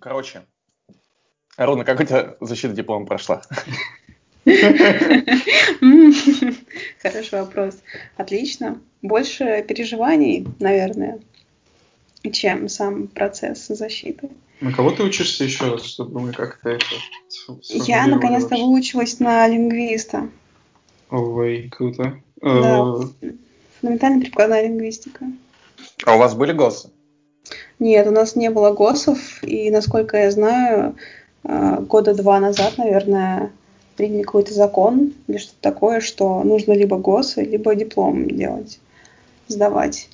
[0.00, 0.42] короче,
[1.56, 3.42] Аруна, как у тебя защита диплома прошла?
[7.02, 7.76] Хороший вопрос.
[8.16, 8.80] Отлично.
[9.02, 11.20] Больше переживаний, наверное,
[12.32, 14.30] чем сам процесс защиты.
[14.60, 16.84] На кого ты учишься еще, чтобы мы как-то это
[17.68, 20.28] Я наконец-то выучилась на лингвиста.
[21.10, 22.20] Ой, круто.
[22.42, 22.94] Да.
[23.22, 23.32] Э,
[23.80, 25.26] Фундаментальная прикладная лингвистика.
[26.04, 26.90] А у вас были ГОСы?
[27.80, 30.94] Нет, у нас не было ГОСов, и, насколько я знаю,
[31.44, 33.50] э, года два назад, наверное,
[33.96, 38.78] приняли какой-то закон или что-то такое, что нужно либо ГОСы, либо диплом делать,
[39.48, 40.08] сдавать.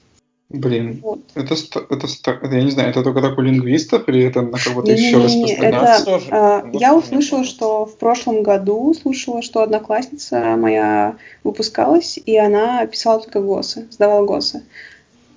[0.49, 1.23] Блин, вот.
[1.35, 1.55] это,
[1.91, 5.01] это, это, я не знаю, это только так у лингвистов или это на кого-то не,
[5.01, 11.17] еще не, не, это, а, Я услышала, что в прошлом году слышала, что одноклассница моя
[11.43, 14.63] выпускалась, и она писала только ГОСы, сдавала ГОСы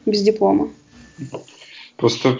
[0.06, 0.70] без диплома.
[2.00, 2.40] Просто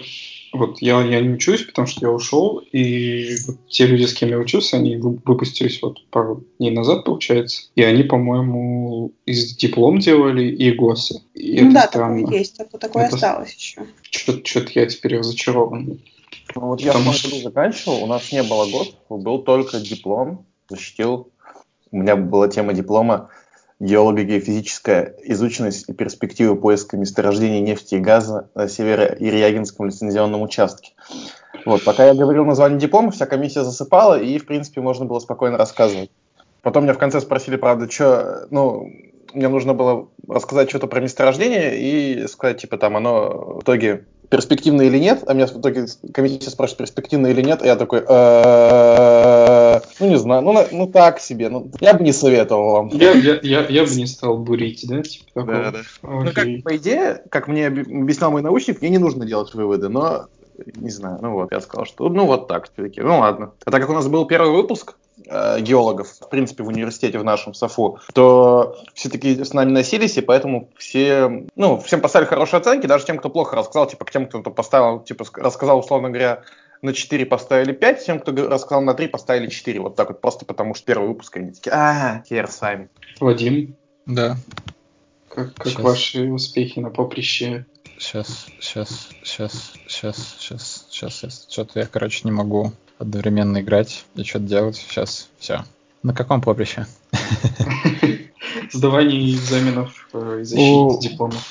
[0.52, 4.30] вот я, я не учусь, потому что я ушел, и вот те люди, с кем
[4.30, 10.44] я учился, они выпустились вот пару дней назад, получается, и они, по-моему, из диплом делали
[10.44, 11.22] и ГОСы.
[11.34, 12.22] И ну да, странно.
[12.22, 13.14] такое есть, такое, такое это...
[13.14, 13.82] осталось еще.
[14.10, 16.00] Что-то я теперь разочарован.
[16.54, 19.78] Ну, вот я потому в том году заканчивал, у нас не было ГОСов, был только
[19.78, 21.28] диплом, защитил.
[21.92, 23.28] У меня была тема диплома
[23.80, 30.92] геология-физическая изученность и перспективы поиска месторождений нефти и газа на северо-Ирьягинском лицензионном участке.
[31.64, 35.56] Вот, пока я говорил название диплома, вся комиссия засыпала, и, в принципе, можно было спокойно
[35.56, 36.10] рассказывать.
[36.62, 38.86] Потом меня в конце спросили, правда, что, ну,
[39.32, 44.82] мне нужно было рассказать что-то про месторождение и сказать, типа, там, оно в итоге перспективно
[44.82, 49.80] или нет, а меня в итоге комиссия спрашивает, перспективно или нет, а я такой, «Э,
[49.98, 52.88] ну не знаю, ну, ну так себе, ну я бы не советовал вам.
[52.88, 55.02] Я, я, я, я бы не стал бурить, да?
[55.02, 55.80] Типа да, да.
[56.02, 60.28] Ну как, по идее, как мне объяснял мой научник, мне не нужно делать выводы, но
[60.76, 63.52] не знаю, ну вот, я сказал, что ну вот так, все-таки, ну ладно.
[63.64, 64.94] А так как у нас был первый выпуск,
[65.26, 70.20] э, геологов, в принципе, в университете в нашем САФУ, то все-таки с нами носились, и
[70.20, 74.26] поэтому все, ну, всем поставили хорошие оценки, даже тем, кто плохо рассказал, типа, к тем,
[74.26, 76.42] кто поставил, типа, рассказал, условно говоря,
[76.82, 79.80] на 4 поставили 5, тем, кто рассказал на 3, поставили 4.
[79.80, 82.88] Вот так вот, просто потому что первый выпуск они такие, а, хер с вами.
[83.20, 83.76] Вадим?
[84.06, 84.36] Да.
[85.28, 87.66] Как, как ваши успехи на поприще?
[87.98, 91.46] Сейчас, сейчас, сейчас, сейчас, сейчас, сейчас.
[91.50, 94.76] Что-то я, короче, не могу одновременно играть и что-то делать.
[94.76, 95.64] Сейчас, все.
[96.02, 96.86] На каком поприще?
[98.72, 101.42] Сдавание экзаменов э, и защиты дипломов.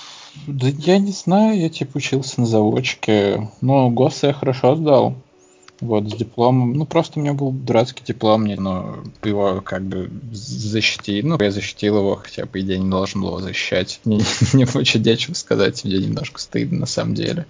[0.47, 3.49] Да я не знаю, я типа учился на заочке.
[3.61, 5.15] Но ГОС я хорошо сдал.
[5.81, 6.73] Вот, с дипломом.
[6.73, 11.25] Ну, просто у меня был дурацкий диплом, мне, но его как бы защитили.
[11.25, 14.01] Ну, я защитил его, хотя, по идее, не должен был его защищать.
[14.03, 14.21] Мне,
[14.53, 17.45] мне очень нечего сказать, мне немножко стыдно, на самом деле,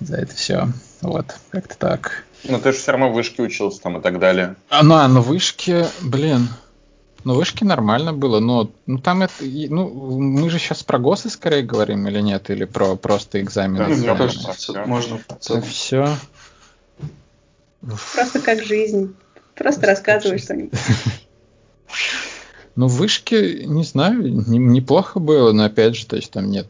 [0.00, 0.68] за это все.
[1.00, 2.24] Вот, как-то так.
[2.44, 4.54] Но ты же все равно в вышке учился там и так далее.
[4.68, 6.48] А, ну, а на вышке, блин,
[7.26, 9.32] ну, вышки нормально было, но ну, там это...
[9.40, 12.50] Ну, мы же сейчас про ГОСы скорее говорим или нет?
[12.50, 13.88] Или про просто экзамены?
[13.88, 15.18] Да, мне кажется, можно.
[15.28, 16.08] Это все.
[18.14, 19.14] Просто как жизнь.
[19.54, 20.78] Просто рассказывай что-нибудь.
[22.78, 26.66] Ну, вышки, не знаю, не, неплохо было, но опять же, то есть там нет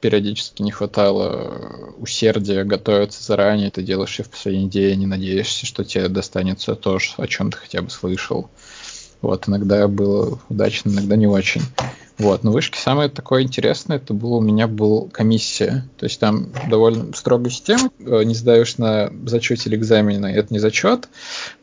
[0.00, 5.84] периодически не хватало усердия готовиться заранее, ты делаешь и в последний день, не надеешься, что
[5.84, 8.50] тебе достанется то, о чем ты хотя бы слышал.
[9.20, 11.62] Вот, иногда было удачно, иногда не очень.
[12.22, 15.84] Вот, но вышки самое такое интересное, это было у меня был комиссия.
[15.98, 20.60] То есть там довольно строгая система, э, не сдаешь на зачете или экзамене, это не
[20.60, 21.08] зачет.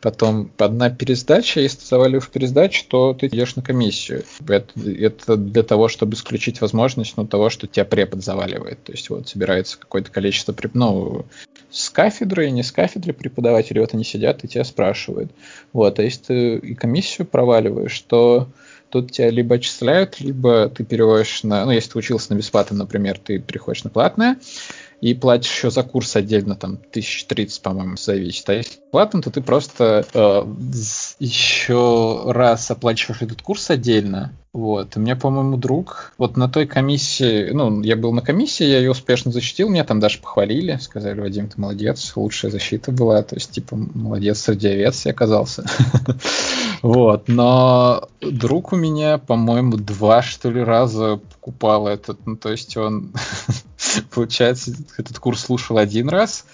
[0.02, 4.24] Потом одна пересдача, если ты заваливаешь пересдачу, то ты идешь на комиссию.
[4.46, 8.84] Это, это для того, чтобы исключить возможность ну, того, что тебя препод заваливает.
[8.84, 11.24] То есть вот собирается какое-то количество, ну,
[11.70, 15.30] с кафедры не с кафедры преподаватели, вот они сидят и тебя спрашивают.
[15.72, 18.48] Вот, а если ты и комиссию проваливаешь, то
[18.90, 21.64] тут тебя либо отчисляют, либо ты переводишь на...
[21.64, 24.36] Ну, если ты учился на бесплатном, например, ты переходишь на платное,
[25.00, 28.48] и платишь еще за курс отдельно, там, 1030, по-моему, зависит.
[28.50, 30.44] А если платно, то ты просто э,
[31.18, 34.32] еще раз оплачиваешь этот курс отдельно.
[34.52, 34.96] Вот.
[34.96, 38.90] У меня, по-моему, друг вот на той комиссии, ну, я был на комиссии, я ее
[38.90, 43.52] успешно защитил, меня там даже похвалили, сказали, Вадим, ты молодец, лучшая защита была, то есть,
[43.52, 45.64] типа, молодец, среди овец я оказался.
[46.82, 52.74] Вот, но друг у меня, по-моему, два, что ли, раза покупал этот, ну, то есть
[52.78, 53.12] он
[54.14, 56.44] Получается, этот курс слушал один раз,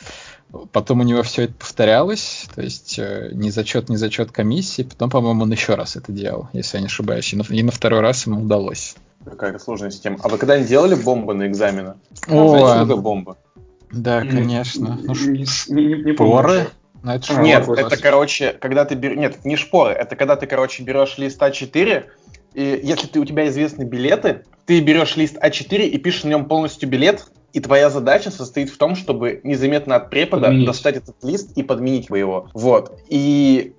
[0.72, 5.10] потом у него все это повторялось, то есть э, не зачет, не зачет комиссии, потом,
[5.10, 8.00] по-моему, он еще раз это делал, если я не ошибаюсь, и на, и на второй
[8.00, 8.96] раз ему удалось.
[9.24, 10.18] Какая-то сложная система.
[10.22, 11.94] А вы когда-нибудь делали бомбы на экзамены?
[12.28, 13.36] О, Знаете, такое бомба?
[13.90, 14.98] Да, конечно.
[15.02, 16.68] Ну, не, не, не, поры,
[17.02, 19.16] Ну, это а, нет, это, короче, когда ты берешь...
[19.16, 22.04] Нет, это не шпоры, это когда ты, короче, берешь лист А4, и
[22.62, 26.88] если ты, у тебя известны билеты, ты берешь лист А4 и пишешь на нем полностью
[26.88, 30.66] билет, и твоя задача состоит в том, чтобы незаметно от препода подменить.
[30.66, 32.50] достать этот лист и подменить его.
[32.52, 33.00] Вот.
[33.08, 33.74] И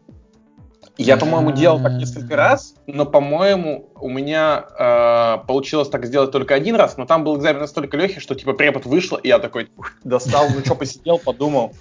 [0.97, 6.55] я, по-моему, делал так несколько раз, но, по-моему, у меня э, получилось так сделать только
[6.55, 9.69] один раз, но там был экзамен настолько легкий, что типа препод вышел, и я такой
[10.03, 11.73] достал, ну что, посидел, подумал,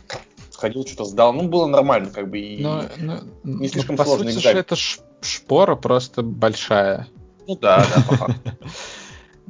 [0.56, 1.32] сходил, что-то сдал.
[1.32, 4.58] Ну, было нормально, как бы, и но, но, не слишком но, сложный по сути экзамен.
[4.60, 4.76] Это
[5.20, 7.08] шпора просто большая.
[7.46, 8.50] Ну да, да, по факту.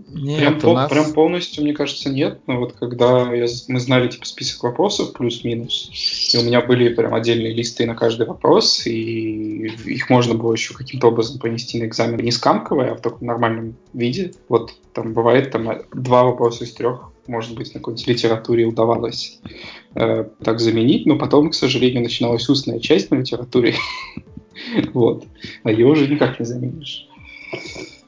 [0.09, 0.91] Нет, прям, пол, нас...
[0.91, 2.41] прям полностью, мне кажется, нет.
[2.47, 5.91] Но вот когда я, мы знали типа список вопросов плюс-минус,
[6.33, 10.75] и у меня были прям отдельные листы на каждый вопрос, и их можно было еще
[10.75, 14.33] каким-то образом понести на экзамен не скамковый, а в таком нормальном виде.
[14.49, 19.41] Вот там бывает там два вопроса из трех может быть, на какой-нибудь литературе удавалось
[19.95, 23.75] э, так заменить, но потом, к сожалению, начиналась устная часть на литературе.
[24.93, 25.25] вот.
[25.63, 27.07] А ее уже никак не заменишь.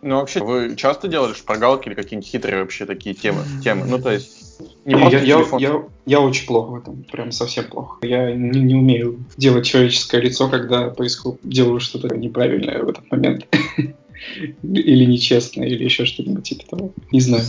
[0.00, 3.43] Ну, вообще, вы часто делали шпаргалки или какие-нибудь хитрые вообще такие темы?
[3.62, 3.87] темы?
[3.87, 7.99] Ну, то есть, не я, я, я, я очень плохо в этом, прям совсем плохо.
[8.06, 13.47] Я не, не умею делать человеческое лицо, когда происходит, делаю что-то неправильное в этот момент.
[14.62, 16.93] Или нечестно, или еще что-нибудь типа того.
[17.12, 17.44] Не знаю.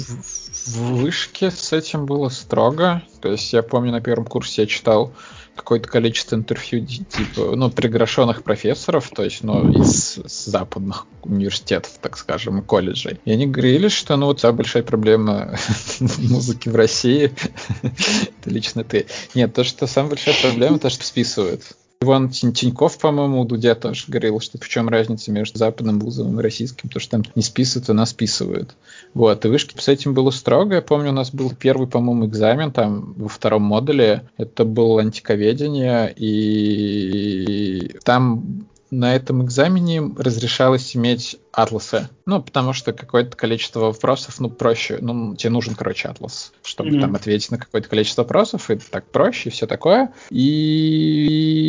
[0.76, 3.02] В вышке с этим было строго.
[3.22, 5.12] То есть я помню, на первом курсе я читал
[5.56, 12.62] какое-то количество интервью типа, ну, приглашенных профессоров, то есть, ну, из западных университетов, так скажем,
[12.62, 13.20] колледжей.
[13.26, 15.58] И они говорили, что, ну, вот самая большая проблема
[16.00, 17.34] музыки в России
[17.82, 19.08] это лично ты.
[19.36, 21.64] Нет, то, что самая большая проблема, то, что списывают.
[22.02, 26.42] Иван Тиньков, по-моему, у Дудя тоже говорил, что в чем разница между западным вузом и
[26.42, 28.78] российским, то что там не списывают, а нас списывают.
[29.14, 30.76] Вот, и вышки с этим было строго.
[30.76, 34.30] Я помню, у нас был первый, по-моему, экзамен там во втором модуле.
[34.38, 42.10] Это был антиковедение, и там на этом экзамене разрешалось иметь атласы.
[42.26, 44.98] Ну, потому что какое-то количество вопросов, ну, проще.
[45.02, 47.02] Ну, тебе нужен, короче, атлас, чтобы mm-hmm.
[47.02, 50.14] там ответить на какое-то количество вопросов, и так проще, и все такое.
[50.30, 51.60] И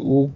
[0.00, 0.30] у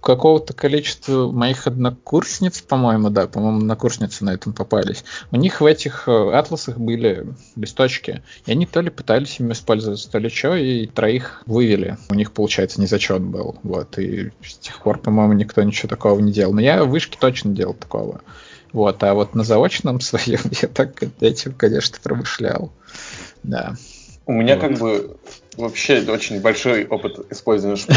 [0.00, 5.04] какого-то количества моих однокурсниц, по-моему, да, по-моему, однокурсницы на этом попались.
[5.30, 10.10] У них в этих э, атласах были листочки, и они то ли пытались ими использоваться,
[10.10, 11.96] то ли что, и троих вывели.
[12.08, 13.58] У них, получается, не зачет был.
[13.62, 16.52] Вот, и с тех пор, по-моему, никто ничего такого не делал.
[16.52, 18.22] Но я в вышке точно делал такого.
[18.72, 22.72] Вот, а вот на заочном своем я так этим, конечно, промышлял.
[23.42, 23.76] Да.
[24.26, 24.62] У меня вот.
[24.62, 25.16] как бы
[25.56, 27.96] вообще очень большой опыт использования шпор.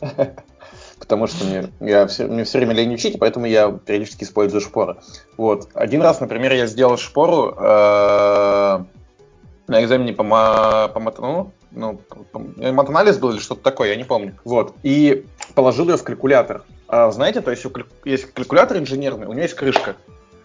[1.10, 4.98] потому что мне, я все, мне все время лень учить, поэтому я периодически использую шпоры.
[5.36, 5.68] Вот.
[5.74, 8.84] Один раз, например, я сделал шпору э,
[9.66, 10.22] на экзамене по,
[10.94, 12.00] по матану, ну,
[12.56, 14.36] матанализ был или что-то такое, я не помню.
[14.44, 14.76] Вот.
[14.84, 15.26] И
[15.56, 16.62] положил ее в калькулятор.
[16.86, 17.66] А, знаете, то есть
[18.04, 19.96] есть калькулятор инженерный, у него есть крышка.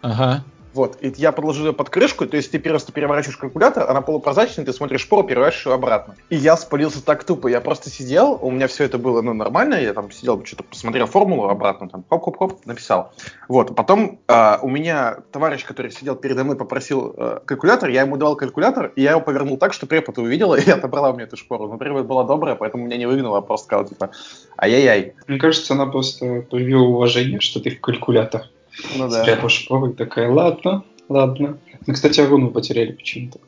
[0.01, 0.43] Ага.
[0.75, 4.65] Вот, и я подложил ее под крышку, то есть ты просто переворачиваешь калькулятор, она полупрозрачная,
[4.65, 6.15] ты смотришь шпору, переворачиваешь ее обратно.
[6.29, 9.75] И я спалился так тупо, я просто сидел, у меня все это было, ну, нормально,
[9.75, 13.13] я там сидел, что-то посмотрел формулу обратно, там, хоп-хоп-хоп, написал.
[13.47, 18.17] Вот, потом э, у меня товарищ, который сидел передо мной, попросил э, калькулятор, я ему
[18.17, 21.37] давал калькулятор, и я его повернул так, что препод увидела и отобрала у меня эту
[21.37, 21.69] шпору.
[21.69, 24.11] Но препод была добрая, поэтому меня не выгнала, а просто сказала, типа,
[24.61, 25.13] ай-яй-яй.
[25.27, 28.49] Мне кажется, она просто проявила уважение, что ты в калькулятор.
[28.95, 29.49] Ну да.
[29.49, 31.57] Шпору и такая, ладно, Ладно.
[31.85, 33.39] Мы, кстати, Аруну потеряли почему-то.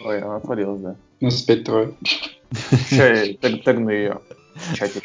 [0.00, 0.96] Ой, она отвалилась, да.
[1.20, 1.94] У нас опять трое.
[2.90, 4.20] Тегну ее
[4.74, 5.04] чатик.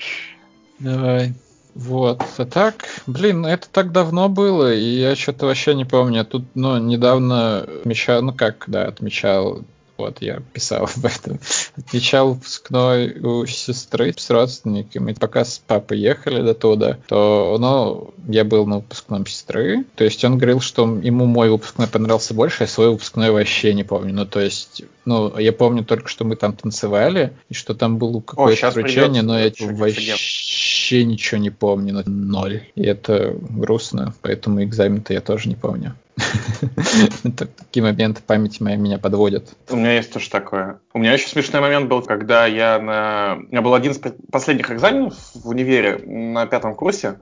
[0.79, 1.33] Давай.
[1.75, 2.21] Вот.
[2.37, 6.25] А так, блин, это так давно было, и я что-то вообще не помню.
[6.25, 9.63] Тут, ну, недавно отмечал, ну как, да, отмечал
[10.03, 11.39] вот, я писал об этом.
[11.77, 15.13] Отмечал выпускной у сестры с родственниками.
[15.13, 19.85] Пока с папой ехали до туда, то, ну, я был на выпускном сестры.
[19.95, 23.83] То есть он говорил, что ему мой выпускной понравился больше, а свой выпускной вообще не
[23.83, 24.13] помню.
[24.13, 28.19] Ну, то есть, ну, я помню только, что мы там танцевали, и что там было
[28.19, 32.03] какое-то вручение, но я вообще ничего не помню.
[32.05, 32.63] Ноль.
[32.75, 35.95] И это грустно, поэтому экзамен-то я тоже не помню.
[37.37, 39.55] Такие моменты памяти моя меня подводят.
[39.69, 40.79] У меня есть тоже такое.
[40.93, 43.35] У меня еще смешной момент был, когда я на...
[43.35, 44.01] У меня был один из
[44.31, 47.19] последних экзаменов в универе на пятом курсе.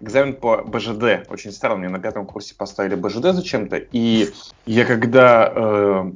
[0.00, 1.28] Экзамен по БЖД.
[1.28, 3.76] Очень странно, мне на пятом курсе поставили БЖД зачем-то.
[3.76, 4.30] И
[4.64, 6.12] я когда э,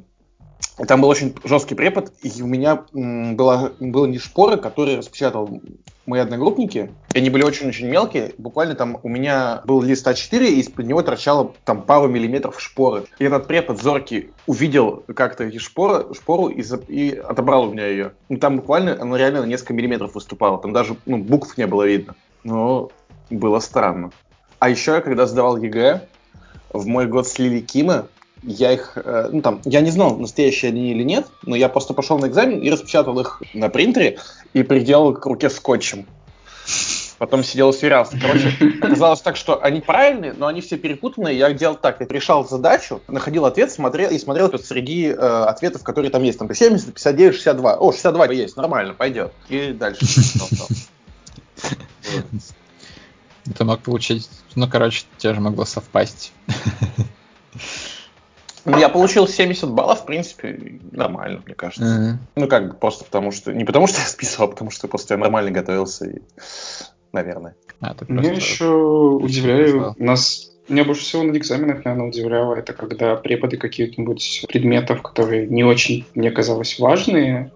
[0.87, 5.61] там был очень жесткий препод, и у меня была, было не шпоры, которые распечатал
[6.05, 10.59] мои одногруппники, и они были очень-очень мелкие, буквально там у меня был лист А4, и
[10.59, 13.05] из-под него торчало там пару миллиметров шпоры.
[13.19, 17.87] И этот препод зоркий увидел как-то эти шпоры, шпору и, за, и отобрал у меня
[17.87, 18.13] ее.
[18.29, 21.83] Ну там буквально она реально на несколько миллиметров выступала, там даже ну, букв не было
[21.83, 22.15] видно.
[22.43, 22.89] Но
[23.29, 24.11] было странно.
[24.59, 26.07] А еще я когда сдавал ЕГЭ,
[26.71, 28.05] в мой год слили Кимы,
[28.45, 31.93] я их, э, ну там, я не знал, настоящие они или нет, но я просто
[31.93, 34.19] пошел на экзамен и распечатал их на принтере
[34.53, 36.05] и приделал к руке скотчем.
[37.17, 38.17] Потом сидел и сверялся.
[38.19, 41.37] Короче, оказалось так, что они правильные, но они все перепутанные.
[41.37, 45.83] Я делал так, я решал задачу, находил ответ, смотрел и смотрел тут среди э, ответов,
[45.83, 46.39] которые там есть.
[46.39, 47.75] Там 70, 59, 62.
[47.75, 49.31] О, 62 есть, нормально, пойдет.
[49.47, 50.05] И дальше.
[53.45, 56.33] Это мог получить, ну, короче, те же могло совпасть.
[58.65, 61.83] Ну, я получил 70 баллов, в принципе, нормально, мне кажется.
[61.83, 62.39] Mm-hmm.
[62.39, 63.53] Ну, как бы просто потому что...
[63.53, 66.21] Не потому что я списывал, а потому что просто я нормально готовился, и...
[67.11, 67.55] наверное.
[67.81, 73.57] А, Меня еще удивляю, нас меня больше всего на экзаменах, наверное, удивляло, это когда преподы
[73.57, 77.51] каких-нибудь предметов, которые не очень мне казалось важные,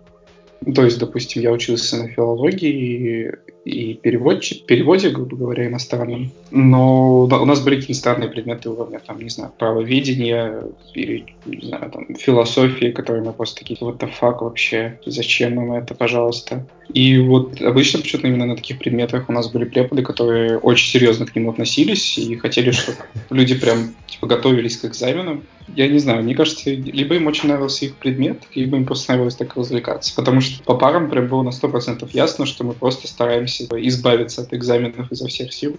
[0.76, 3.34] то есть, допустим, я учился на филологии
[3.68, 6.32] и переводчик, переводе, грубо говоря, иностранном.
[6.52, 11.92] Но у нас были какие-то странные предметы уровня, там, не знаю, правоведения или, не знаю,
[11.92, 16.66] там, философии, которые мы просто такие, what the fuck вообще, зачем нам это, пожалуйста.
[16.94, 21.26] И вот обычно почему-то именно на таких предметах у нас были преподы, которые очень серьезно
[21.26, 25.44] к нему относились и хотели, чтобы люди прям типа готовились к экзаменам.
[25.76, 29.36] Я не знаю, мне кажется, либо им очень нравился их предмет, либо им просто нравилось
[29.36, 30.16] так развлекаться.
[30.16, 34.54] Потому что по парам прям было на 100% ясно, что мы просто стараемся избавиться от
[34.54, 35.78] экзаменов изо всех сил.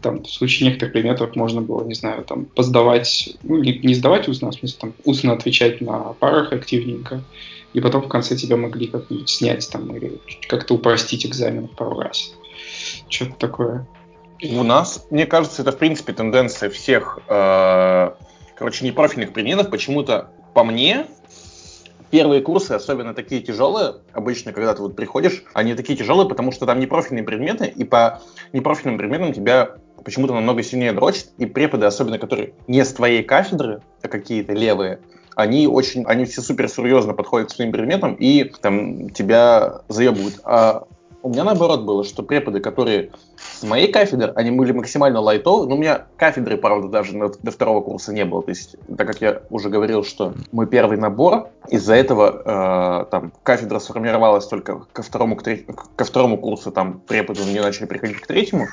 [0.00, 4.28] Там, в случае некоторых предметов можно было, не знаю, там, поздавать, ну, не, не сдавать
[4.28, 7.22] устно, а в смысле, там, устно отвечать на парах активненько,
[7.72, 12.32] и потом в конце тебя могли как-нибудь снять там или как-то упростить экзамен пару раз.
[13.08, 13.88] Что-то такое.
[14.42, 18.10] У нас, мне кажется, это в принципе тенденция всех, э,
[18.56, 19.68] короче, непрофильных предметов.
[19.70, 21.06] Почему-то по мне
[22.10, 26.66] первые курсы, особенно такие тяжелые, обычно, когда ты вот приходишь, они такие тяжелые, потому что
[26.66, 28.20] там непрофильные предметы, и по
[28.52, 33.82] непрофильным предметам тебя почему-то намного сильнее дрочит, и преподы, особенно которые не с твоей кафедры,
[34.02, 35.00] а какие-то левые,
[35.34, 40.40] они очень, они все супер серьезно подходят к своим предметам и там тебя заебывают.
[40.42, 40.84] А
[41.22, 45.76] у меня наоборот было, что преподы, которые с моей кафедры, они были максимально лайтовые, но
[45.76, 48.42] у меня кафедры, правда, даже на, до второго курса не было.
[48.42, 53.32] То есть, так как я уже говорил, что мой первый набор, из-за этого э, там
[53.42, 55.66] кафедра сформировалась только ко второму, к треть,
[55.96, 58.68] ко второму курсу, там преподы мне начали приходить к третьему,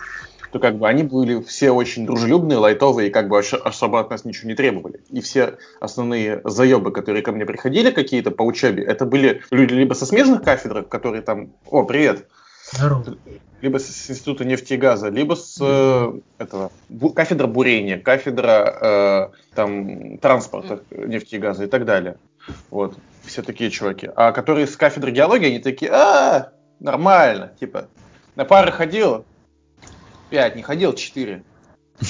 [0.51, 4.23] то как бы они были все очень дружелюбные, лайтовые, и как бы особо от нас
[4.23, 5.01] ничего не требовали.
[5.09, 9.93] И все основные заебы, которые ко мне приходили какие-то по учебе, это были люди либо
[9.93, 12.27] со смежных кафедр, которые там, о, привет,
[12.71, 13.17] Здорово.
[13.61, 19.55] Либо с института нефти и газа, либо с э, этого бу, кафедра бурения, кафедра э,
[19.55, 22.17] там транспорта нефти и газа и так далее.
[22.69, 24.09] Вот все такие чуваки.
[24.15, 27.87] А которые с кафедры геологии, они такие, а, нормально, типа
[28.35, 29.25] на пары ходил,
[30.29, 31.43] пять, не ходил, четыре.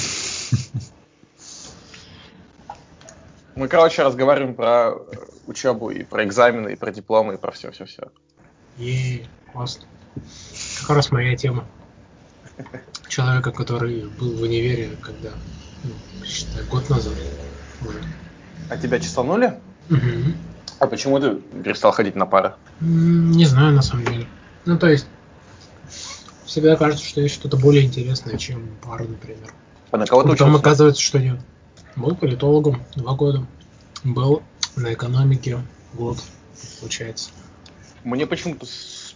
[3.55, 4.95] Мы, короче, разговариваем про
[5.47, 8.11] учебу и про экзамены, и про дипломы, и про все-все-все.
[8.77, 9.85] Ей, классно.
[10.81, 11.65] Как раз моя тема.
[13.07, 15.31] Человека, который был в универе, когда,
[15.83, 15.91] ну,
[16.25, 17.13] считай, год назад
[17.81, 18.01] уже.
[18.69, 19.59] А тебя чесанули?
[19.89, 20.33] Угу.
[20.79, 22.53] А почему ты перестал ходить на пары?
[22.81, 24.27] Не знаю, на самом деле.
[24.65, 25.05] Ну, то есть,
[26.45, 29.53] всегда кажется, что есть что-то более интересное, чем пара, например.
[29.91, 30.59] А на кого ты Потом учился?
[30.61, 31.39] оказывается, что нет.
[31.95, 33.45] Был политологом два года.
[34.03, 34.43] Был
[34.75, 35.59] на экономике
[35.93, 36.17] год,
[36.81, 37.29] получается.
[38.03, 38.65] Мне почему-то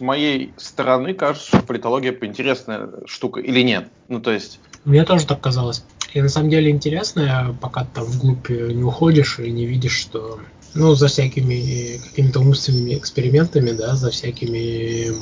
[0.00, 3.88] моей стороны кажется, что политология интересная штука или нет.
[4.08, 4.60] Ну, то есть...
[4.84, 5.84] Мне тоже так казалось.
[6.12, 10.40] И на самом деле интересная, пока ты там вглубь не уходишь и не видишь, что
[10.74, 15.12] ну, за всякими какими-то умственными экспериментами, да, за всякими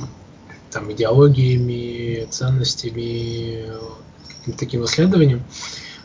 [0.71, 3.67] там идеологиями, ценностями,
[4.29, 5.43] каким-то таким исследованием,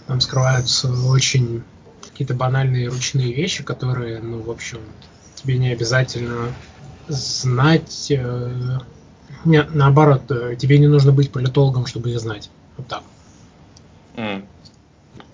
[0.08, 1.64] там скрываются очень
[2.02, 4.80] какие-то банальные ручные вещи, которые, ну, в общем,
[5.36, 6.54] тебе не обязательно
[7.08, 8.12] знать...
[8.12, 8.80] Э,
[9.46, 12.50] нет, наоборот, э, тебе не нужно быть политологом, чтобы их знать.
[12.78, 13.04] Вот так.
[14.16, 14.46] Mm.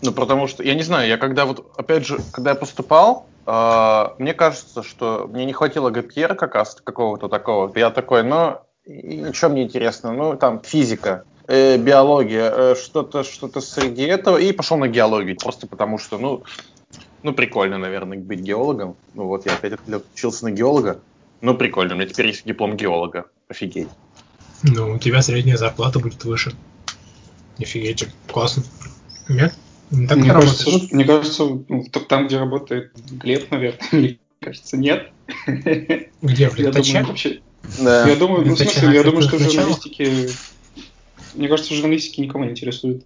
[0.02, 4.06] Ну, потому что, я не знаю, я когда вот, опять же, когда я поступал, э,
[4.18, 7.72] мне кажется, что мне не хватило ГПР как раз какого-то такого.
[7.76, 14.04] Я такой, ну, ничего мне интересно, ну, там, физика, э, биология, э, что-то что среди
[14.04, 16.44] этого, и пошел на геологию, просто потому что, ну,
[17.22, 18.96] Ну, прикольно, наверное, быть геологом.
[19.14, 19.74] Ну, вот я опять
[20.14, 21.00] учился на геолога.
[21.42, 23.28] Ну, прикольно, у меня теперь есть диплом геолога.
[23.48, 23.88] Офигеть.
[24.64, 26.54] Ну, у тебя средняя зарплата будет выше.
[27.60, 28.64] Офигеть, классно.
[29.28, 29.54] Нет?
[29.92, 35.12] Не так мне, кажется, мне кажется, ну, там, где работает Глеб, наверное, мне кажется, нет.
[36.22, 37.04] Где, в летаче?
[37.04, 37.42] вообще...
[37.80, 38.08] Да.
[38.08, 40.30] Я думаю, ну, в смысле, я думаю, что в журналистике...
[41.36, 43.06] Мне кажется, в журналистике никого не интересует,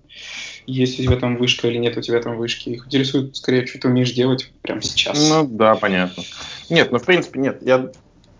[0.65, 2.69] есть у тебя там вышка или нет у тебя там вышки.
[2.69, 5.29] Их интересует, скорее, что ты умеешь делать прямо сейчас.
[5.29, 6.23] Ну, да, понятно.
[6.69, 7.57] Нет, ну, в принципе, нет.
[7.61, 7.91] Я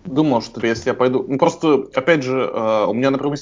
[0.05, 1.25] думал, что если я пойду...
[1.27, 3.37] Ну, просто, опять же, э, у меня, например,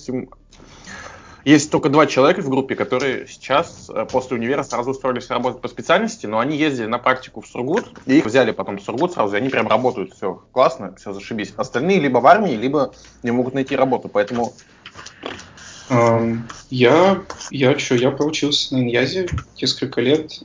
[1.44, 5.68] есть только два человека в группе, которые сейчас э, после универа сразу устроились работать по
[5.68, 9.36] специальности, но они ездили на практику в Сургут, и их взяли потом в Сургут сразу,
[9.36, 11.54] и они прям работают, все классно, все зашибись.
[11.58, 14.54] Остальные либо в армии, либо не могут найти работу, поэтому...
[16.70, 19.28] Я, я что, я поучился на Иньязе
[19.62, 20.40] несколько лет,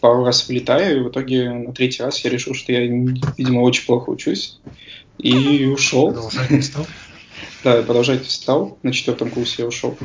[0.00, 3.86] пару раз вылетаю, и в итоге на третий раз я решил, что я, видимо, очень
[3.86, 4.60] плохо учусь,
[5.18, 6.12] и ушел.
[6.12, 6.86] Продолжать не стал?
[7.64, 9.96] Да, продолжать встал, на четвертом курсе я ушел.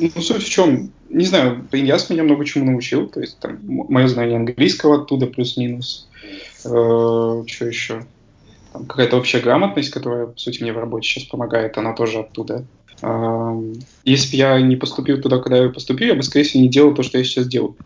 [0.00, 4.08] Ну, суть в чем, не знаю, Иньяс меня много чему научил, то есть там мое
[4.08, 6.08] знание английского оттуда плюс-минус.
[6.64, 8.04] Э, что еще?
[8.72, 12.64] Там, какая-то общая грамотность, которая, по сути, мне в работе сейчас помогает, она тоже оттуда.
[13.02, 13.72] Э,
[14.04, 16.94] если бы я не поступил туда, когда я поступил, я бы, скорее всего, не делал
[16.94, 17.76] то, что я сейчас делаю.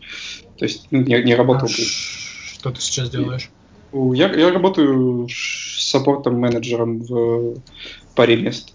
[0.57, 1.71] То есть ну, не, не работал а.
[1.71, 3.51] Что ты сейчас делаешь?
[3.93, 5.27] Я, я работаю
[5.89, 7.55] саппортом менеджером в
[8.15, 8.73] паре мест.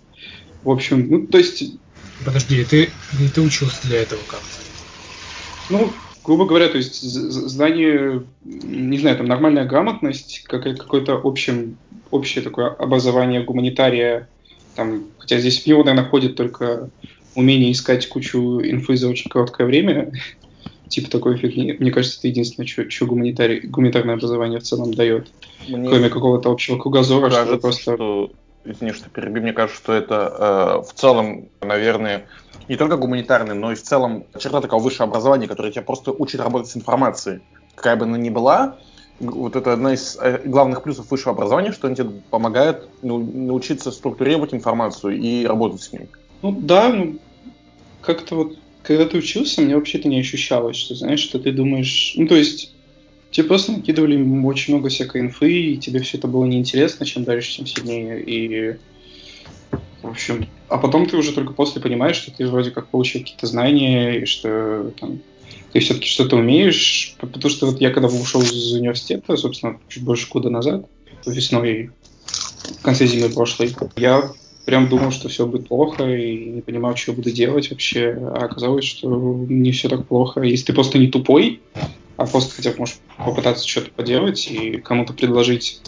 [0.63, 1.77] В общем, ну, то есть...
[2.25, 2.91] Подожди, ты,
[3.35, 4.41] ты учился для этого как?
[5.69, 5.93] Ну,
[6.25, 11.77] грубо говоря, то есть знание, не знаю, там нормальная грамотность, какое-то общем,
[12.11, 14.29] общее такое образование гуманитария,
[14.75, 16.89] там, хотя здесь в него, наверное, ходит только
[17.35, 20.13] умение искать кучу инфы за очень короткое время,
[20.95, 21.77] типа такой фигни.
[21.79, 25.31] Мне кажется, это единственное, что, что гуманитарное образование в целом дает.
[25.69, 27.95] Мне кроме какого-то общего кругозора, кажется, что просто...
[27.95, 28.31] Что
[28.65, 32.27] извини, что перебью, мне кажется, что это э, в целом, наверное,
[32.69, 36.41] не только гуманитарный, но и в целом черта такого высшего образования, которое тебя просто учит
[36.41, 37.41] работать с информацией.
[37.75, 38.77] Какая бы она ни была,
[39.21, 43.91] вот это одна из э, главных плюсов высшего образования, что он тебе помогает ну, научиться
[43.91, 46.09] структурировать информацию и работать с ней.
[46.43, 47.19] Ну да, ну
[48.01, 52.15] как-то вот, когда ты учился, мне вообще это не ощущалось, что, знаешь, что ты думаешь,
[52.17, 52.73] ну то есть
[53.31, 57.57] тебе просто накидывали очень много всякой инфы, и тебе все это было неинтересно, чем дальше,
[57.57, 58.23] тем сильнее.
[58.23, 58.77] И,
[60.03, 63.47] в общем, а потом ты уже только после понимаешь, что ты вроде как получил какие-то
[63.47, 65.21] знания, и что там,
[65.73, 67.17] ты все-таки что-то умеешь.
[67.19, 70.87] Потому что вот я когда ушел из университета, собственно, чуть больше года назад,
[71.27, 71.91] весной,
[72.79, 74.31] в конце зимы прошлой, я
[74.65, 78.17] прям думал, что все будет плохо, и не понимал, что буду делать вообще.
[78.19, 79.09] А оказалось, что
[79.49, 80.43] не все так плохо.
[80.43, 81.61] Если ты просто не тупой,
[82.17, 85.81] а просто хотя бы можешь попытаться что-то поделать и кому-то предложить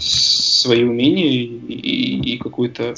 [0.00, 2.94] свои умения и, и какую-то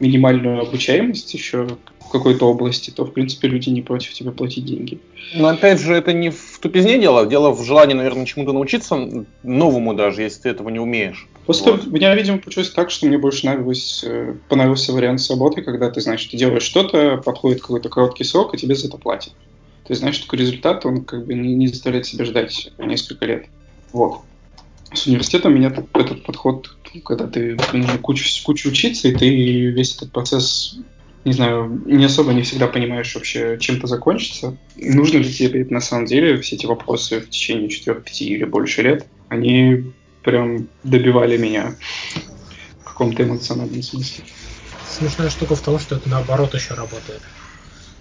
[0.00, 1.68] минимальную обучаемость еще
[2.08, 4.98] в какой-то области, то, в принципе, люди не против тебя платить деньги.
[5.34, 9.94] Но, опять же, это не в тупизне дело, дело в желании, наверное, чему-то научиться, новому
[9.94, 11.28] даже, если ты этого не умеешь.
[11.44, 11.86] Просто вот.
[11.86, 15.90] у меня, видимо, получилось так, что мне больше нравилось, э, понравился вариант с работы, когда
[15.90, 19.34] ты, знаешь, ты делаешь что-то, подходит какой-то короткий срок, и тебе за это платят.
[19.86, 23.46] Ты знаешь, такой результат, он как бы не, не заставляет себя ждать несколько лет.
[23.92, 24.20] Вот.
[24.94, 26.70] С университетом меня этот подход,
[27.04, 29.28] когда ты нужно кучу, кучу учиться, и ты
[29.70, 30.78] весь этот процесс,
[31.24, 34.56] не знаю, не особо не всегда понимаешь вообще, чем это закончится.
[34.76, 38.82] Нужно ли тебе на самом деле все эти вопросы в течение 4, 5 или больше
[38.82, 41.76] лет, они прям добивали меня
[42.80, 44.24] в каком-то эмоциональном смысле.
[44.86, 47.20] Смешная штука в том, что это наоборот еще работает.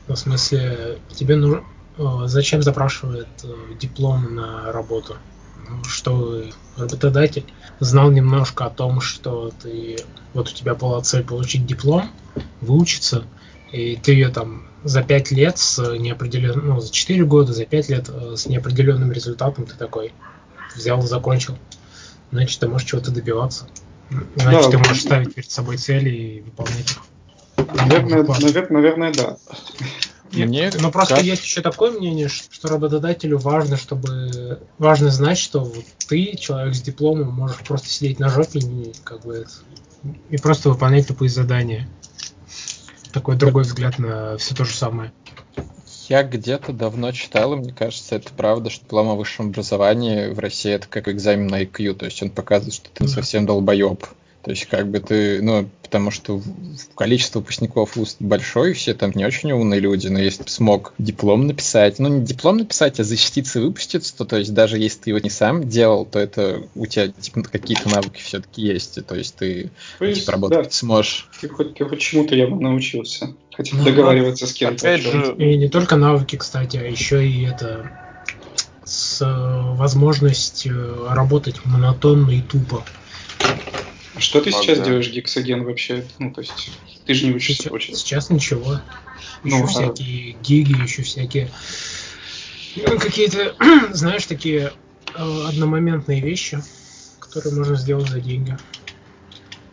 [0.07, 1.63] Ну, в смысле, тебе нужно,
[1.97, 5.17] Э, зачем запрашивает э, диплом на работу?
[5.69, 6.43] Ну, что
[6.77, 7.45] работодатель
[7.79, 9.97] знал немножко о том, что ты
[10.33, 12.09] вот у тебя была цель получить диплом,
[12.61, 13.25] выучиться,
[13.71, 17.89] и ты ее там за 5 лет с неопределенным, ну, за 4 года, за 5
[17.89, 20.13] лет э, с неопределенным результатом ты такой
[20.75, 21.57] взял, закончил.
[22.31, 23.67] Значит, ты можешь чего-то добиваться.
[24.35, 27.01] Значит, да, ты можешь ставить перед собой цели и выполнять их.
[27.73, 29.37] Наверное, наверное, наверное, да.
[30.31, 31.23] Мне Но просто как...
[31.23, 36.81] есть еще такое мнение, что работодателю важно, чтобы важно знать, что вот ты, человек с
[36.81, 39.45] дипломом, можешь просто сидеть на жопе и как бы
[40.29, 41.87] и просто выполнять тупые задания.
[43.11, 45.11] Такой другой взгляд на все то же самое.
[46.07, 50.39] Я где-то давно читал, и мне кажется, это правда, что диплом о высшем образовании в
[50.39, 53.09] России это как экзамен на IQ, то есть он показывает, что ты да.
[53.09, 54.05] совсем долбоеб
[54.47, 56.41] То есть, как бы ты, ну, потому что
[56.95, 61.47] количество выпускников вуз большое, все там не очень умные люди, но если ты смог диплом
[61.47, 65.09] написать, ну, не диплом написать, а защититься и выпуститься, то, то есть, даже если ты
[65.09, 69.35] его не сам делал, то это у тебя, типа, какие-то навыки все-таки есть, то есть,
[69.35, 70.71] ты, То есть, типа, работать да.
[70.71, 71.27] сможешь.
[71.41, 73.33] Ты хоть, ты хоть чему-то явно научился.
[73.53, 74.87] Хотя бы Ну, договариваться с кем-то.
[74.87, 77.91] Опять же, И не только навыки, кстати, а еще и это
[78.85, 82.85] с э, возможность э, работать монотонно и тупо.
[84.17, 84.87] А Что ты сейчас Ага.
[84.87, 86.03] делаешь, гексоген, вообще?
[86.17, 86.71] Ну, то есть,
[87.05, 88.01] ты же не учишься, Сейчас, получается.
[88.03, 88.81] сейчас ничего.
[89.43, 91.51] Еще Ну, а- всякие гиги, еще всякие
[92.75, 93.55] ну, какие-то,
[93.93, 94.71] знаешь, такие
[95.15, 96.59] э, одномоментные вещи,
[97.19, 98.57] которые можно сделать за деньги.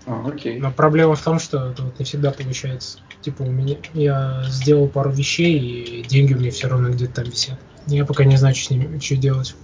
[0.07, 0.59] А, окей.
[0.59, 2.99] Но проблема в том, что это вот не всегда получается.
[3.23, 7.25] Типа у меня я сделал пару вещей, и деньги у меня все равно где-то там
[7.25, 7.59] висят.
[7.87, 9.55] Я пока не знаю, что с ними что делать.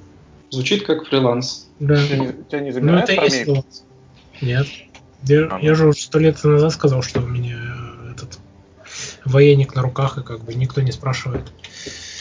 [0.50, 1.68] Звучит как фриланс.
[1.78, 1.94] Да.
[2.06, 3.84] тебя не, тебя не Ну это есть фриланс.
[4.40, 4.66] Нет.
[5.22, 7.58] Я, А, я же уже сто лет назад сказал, что у меня
[8.12, 8.38] этот
[9.24, 11.52] военник на руках, и как бы никто не спрашивает.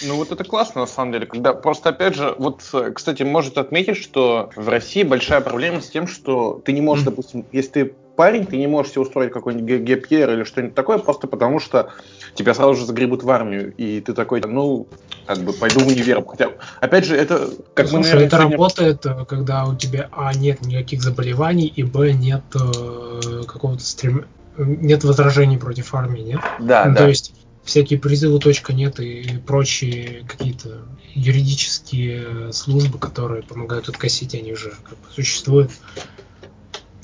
[0.02, 2.62] Ну вот это классно на самом деле, когда просто опять же, вот,
[2.96, 7.12] кстати, может отметить, что в России большая проблема с тем, что ты не можешь, Мгм.
[7.12, 11.26] допустим, если ты парень, ты не можешь себе устроить какой-нибудь ГПР или что-нибудь такое, просто
[11.28, 11.94] потому что
[12.36, 14.90] тебя сразу же загребут в армию, и ты такой, ну,
[15.26, 16.22] как бы пойду в универ.
[16.28, 16.50] Хотя,
[16.82, 20.34] опять же, это как мы, Слушай, наверное, это сегодня- работает, э, когда у тебя а
[20.34, 24.26] нет никаких заболеваний, и б нет э, какого-то стрем...
[24.58, 26.42] нет возражений против армии, нет?
[26.60, 26.98] Да, Ну, да.
[26.98, 30.80] То есть всякие призывы точка нет и прочие какие-то
[31.14, 35.72] юридические службы, которые помогают откосить, они уже как бы существуют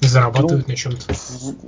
[0.05, 1.13] и зарабатывают на чем-то.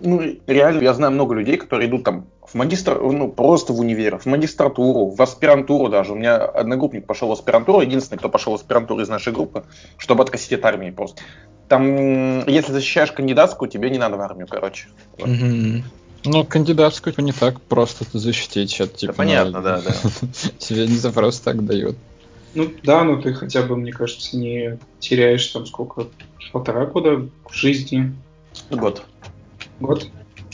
[0.02, 4.18] Ну, реально, я знаю много людей, которые идут там в магистр, ну, просто в универ,
[4.20, 6.14] в магистратуру, в аспирантуру даже.
[6.14, 9.66] У меня одногруппник пошел в аспирантуру, единственный, кто пошел в аспирантуру из нашей группы,
[9.98, 11.22] чтобы откосить от армии просто.
[11.68, 14.88] Там, если защищаешь кандидатскую, тебе не надо в армию, короче.
[15.18, 15.28] Вот.
[15.28, 15.84] Мгм.
[16.24, 18.80] Ну, кандидатскую не так просто защитить.
[18.80, 19.94] Это, типа, понятно, ну, да, да.
[20.58, 21.96] Тебе не за просто так дают.
[22.54, 26.08] Ну да, но ты хотя бы, мне кажется, не теряешь там сколько,
[26.52, 28.16] полтора года жизни.
[28.70, 29.04] Год.
[29.80, 30.08] Год?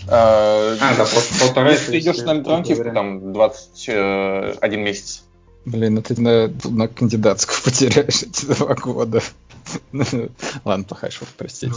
[0.08, 1.72] А, А, да, просто полтора.
[1.72, 5.24] Если ты идешь на альтернативку, там 21 месяц.
[5.66, 9.22] Блин, ну ты на, на кандидатскую потеряешь эти два года.
[10.66, 11.74] Ладно, плохая шутка, простите.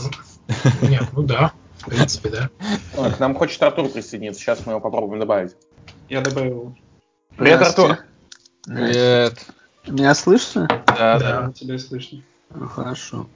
[0.83, 2.51] Ну, нет, ну да, в принципе, да.
[2.97, 5.53] Ой, К нам хочет Артур присоединиться, сейчас мы его попробуем добавить.
[6.09, 6.77] Я добавил.
[7.37, 7.63] Привет.
[7.63, 7.99] Артур.
[8.65, 9.39] Привет.
[9.87, 10.67] Меня слышно?
[10.87, 11.43] Да, Да.
[11.43, 11.53] да.
[11.53, 12.23] Тебя слышно.
[12.53, 13.29] Ну, хорошо.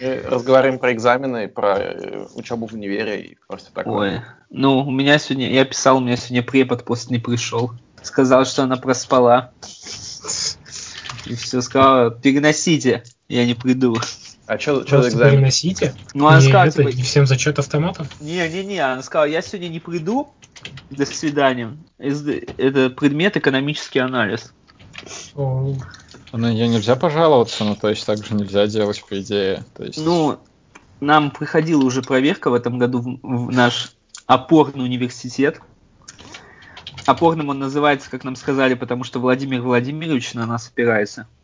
[0.00, 4.10] Мы разговариваем про экзамены, про э, учебу в универе и просто такое.
[4.10, 4.20] Ой.
[4.50, 7.72] Ну, у меня сегодня, я писал, у меня сегодня препод просто не пришел.
[8.02, 9.52] Сказал, что она проспала.
[11.26, 13.96] И все, сказала, переносите, я не приду.
[14.46, 15.34] А что за экзамен?
[15.34, 15.94] переносите.
[16.12, 18.08] Ну, она не, сказала, это, типа, не всем зачет автоматом.
[18.20, 20.30] не-не-не, она сказала, я сегодня не приду,
[20.90, 21.76] до свидания.
[21.98, 24.52] Это предмет экономический анализ.
[25.36, 25.74] О,
[26.32, 29.64] На нее нельзя пожаловаться, ну, то есть так же нельзя делать, по идее.
[29.76, 29.98] То есть...
[29.98, 30.38] Ну,
[31.00, 35.60] нам приходила уже проверка в этом году в, в наш опорный университет.
[37.06, 41.26] Опорным он называется, как нам сказали, потому что Владимир Владимирович на нас опирается.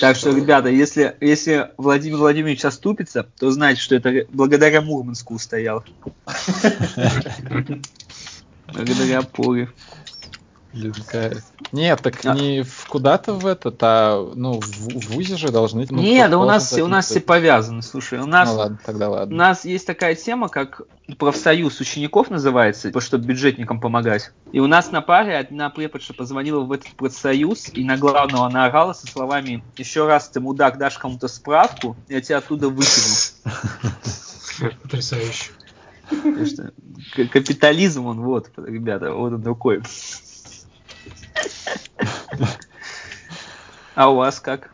[0.00, 5.84] Так что, ребята, если, если Владимир Владимирович оступится, то знайте, что это благодаря Мурманску устоял.
[8.66, 9.68] Благодаря опоре.
[10.72, 11.42] Блин, кайф.
[11.70, 12.34] Нет, так А.
[12.34, 15.86] не в куда-то в этот, а ну в, в ВУЗе же должны.
[15.90, 19.08] Ну, Не, да у нас, у нас все повязано, слушай, у нас Ну ладно, тогда
[19.10, 19.36] У ладно.
[19.36, 20.80] нас есть такая тема, как
[21.18, 24.32] профсоюз учеников называется, типа, чтобы бюджетникам помогать.
[24.52, 28.94] И у нас на паре одна преподша позвонила в этот профсоюз, и на главного наорала
[28.94, 33.14] со словами «Еще раз ты, мудак, дашь кому-то справку, я тебя оттуда выкину».
[34.82, 35.50] потрясающе.
[36.08, 36.72] Потому что
[37.14, 39.82] к- капитализм, он вот, ребята, вот он такой.
[43.94, 44.70] А у вас как?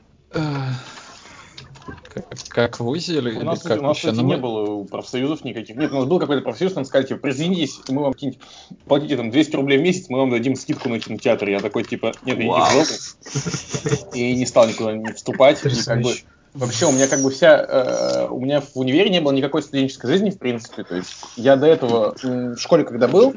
[2.14, 4.08] Как, как в ВУЗе или, У нас, как у нас вообще?
[4.08, 5.76] кстати, Ну, не мы- было профсоюзов никаких.
[5.76, 8.42] Нет, у нас был какой-то профсоюз, нам сказали, типа, присоединитесь, мы вам какие-нибудь
[8.86, 11.48] платите там 200 рублей в месяц, мы вам дадим скидку на кинотеатр.
[11.48, 14.14] Я такой, типа, нет, идите в жопу.
[14.14, 15.64] И не стал никуда не вступать.
[15.64, 16.14] И как бы,
[16.54, 17.56] вообще, у меня как бы вся...
[17.56, 20.84] э, у меня в универе не было никакой студенческой жизни, в принципе.
[20.84, 23.34] То есть я до этого в школе, когда был,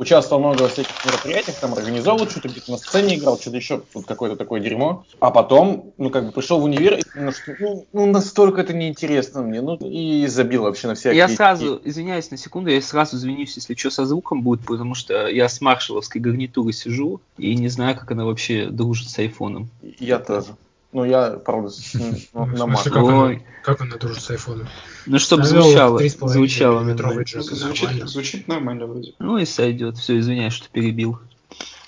[0.00, 4.06] участвовал много во всяких мероприятиях, там организовывал что-то, где-то на сцене играл, что-то еще, вот
[4.06, 5.04] какое-то такое дерьмо.
[5.20, 8.72] А потом, ну, как бы пришел в универ, и понял, что, ну, ну, настолько это
[8.72, 11.18] неинтересно мне, ну, и забил вообще на всякие...
[11.18, 15.28] Я сразу, извиняюсь на секунду, я сразу извинюсь, если что со звуком будет, потому что
[15.28, 19.68] я с маршаловской гарнитурой сижу и не знаю, как она вообще дружит с айфоном.
[19.98, 20.56] Я тоже.
[20.92, 21.70] Ну, я, правда,
[22.32, 22.82] на Mac.
[22.84, 24.66] как, она, как она дружит с айфоном?
[25.06, 26.84] Ну, чтобы звучало, 3,5 звучало.
[26.84, 28.06] Звучит, нормально.
[28.06, 29.12] звучит нормально вроде.
[29.18, 29.98] Ну и сойдет.
[29.98, 31.20] Все, извиняюсь, что перебил.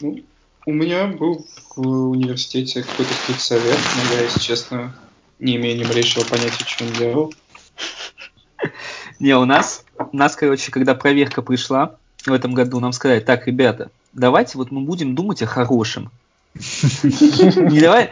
[0.00, 0.22] Ну,
[0.66, 4.94] у меня был в университете какой-то спецсовет, но я, если честно,
[5.40, 7.34] не имею ни малейшего понятия, что он делал.
[9.18, 13.46] Не, у нас, у нас, короче, когда проверка пришла в этом году, нам сказали, так,
[13.46, 16.10] ребята, давайте вот мы будем думать о хорошем.
[16.54, 18.10] Не давай...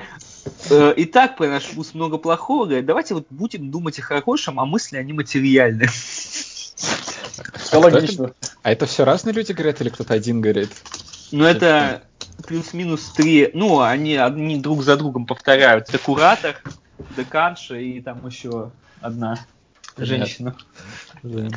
[0.71, 4.61] э, И так про наш вуз много плохого, говорят, давайте вот будем думать о хорошем,
[4.61, 5.87] а мысли, они материальны.
[5.87, 8.33] Все логично.
[8.63, 10.71] А это все разные люди говорят или кто-то один говорит?
[11.33, 12.03] Но это
[12.47, 15.89] плюс-минус три, ну, они одни друг за другом повторяют.
[15.89, 16.57] Это куратор,
[17.17, 19.39] деканша и там еще одна
[19.97, 20.57] женщина.
[21.23, 21.49] Да.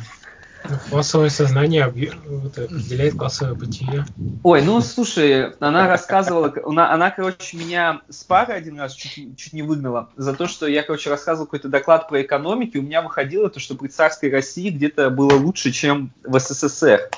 [0.88, 4.06] Классовое сознание определяет классовое бытие.
[4.42, 9.52] Ой, ну слушай, она рассказывала, она, она, короче, меня с пары один раз чуть, чуть
[9.52, 13.02] не выгнала за то, что я, короче, рассказывал какой-то доклад про экономику, и у меня
[13.02, 17.10] выходило то, что при царской России где-то было лучше, чем в СССР.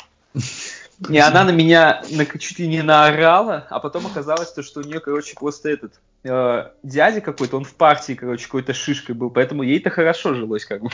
[1.09, 4.83] И она на меня на- чуть ли не наорала, а потом оказалось то, что у
[4.83, 9.63] нее, короче, просто этот э, дядя какой-то, он в партии, короче, какой-то шишкой был, поэтому
[9.63, 10.91] ей-то хорошо жилось, как бы.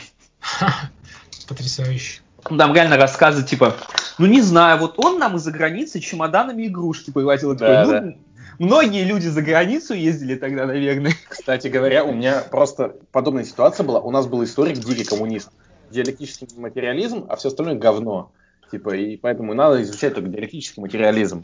[1.48, 2.20] Потрясающе.
[2.50, 3.74] Ну, Там реально рассказы типа,
[4.18, 7.52] ну не знаю, вот он нам из-за границы чемоданами игрушки привозил.
[7.52, 8.16] Я такой, Да, ну,
[8.58, 11.14] Многие люди за границу ездили тогда, наверное.
[11.28, 14.00] Кстати говоря, у меня просто подобная ситуация была.
[14.00, 15.50] У нас был историк дикий коммунист.
[15.90, 18.30] Диалектический материализм, а все остальное говно.
[18.70, 21.42] Типа, и поэтому надо изучать только диалектический материализм.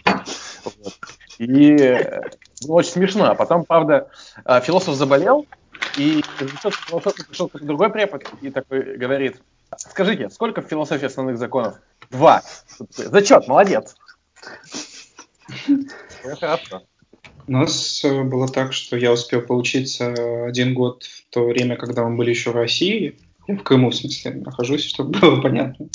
[0.64, 0.94] Вот.
[1.38, 2.22] И э,
[2.66, 3.30] было очень смешно.
[3.30, 4.08] А потом, правда,
[4.44, 5.46] э, философ заболел,
[5.96, 9.36] и философии пришел какой-то другой препод и такой говорит,
[9.78, 11.76] скажите, сколько в философии основных законов?
[12.10, 12.42] Два.
[12.90, 13.96] Зачет, молодец.
[15.68, 15.86] Ну,
[16.38, 16.82] Хорошо.
[17.46, 22.04] У нас э, было так, что я успел поучиться один год в то время, когда
[22.06, 23.18] мы были еще в России.
[23.46, 25.88] В Крыму, в смысле, нахожусь, чтобы было понятно.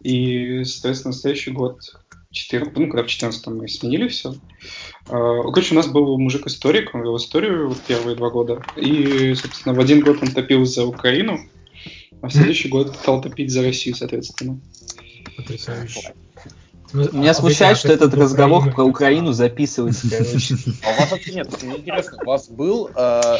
[0.00, 1.80] И, соответственно, следующий год,
[2.30, 4.34] 14, ну, когда в 14 мы сменили все.
[5.06, 8.62] Короче, у нас был мужик-историк, он вел историю первые два года.
[8.76, 11.40] И, собственно, в один год он топил за Украину,
[12.20, 14.58] а в следующий год стал топить за Россию, соответственно.
[15.36, 16.12] Потрясающе.
[16.92, 20.54] Ну, Меня а смущает, что этот разговор Украину- про Украину записывается, короче.
[20.84, 23.36] А у вас вообще нет, мне интересно, у вас был, э,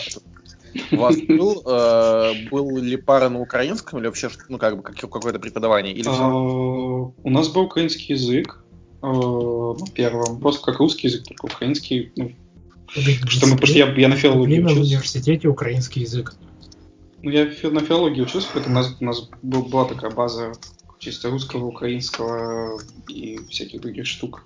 [0.90, 4.96] у вас был, э, был ли пара на украинском или вообще, ну, как бы, как-
[4.98, 5.92] какое-то преподавание?
[5.92, 6.26] Или А?
[6.28, 8.58] У нас был украинский язык
[9.02, 12.10] э, на первом, просто как русский язык, только украинский.
[12.16, 12.30] Ну,
[12.94, 14.88] что мы, потому что я, я на филологии Дисциплина в учился.
[14.94, 16.34] университете украинский язык.
[17.22, 20.52] Ну, я на филологии учился, поэтому у нас, у нас был- была такая база
[20.98, 24.44] чисто русского, украинского и всяких других штук,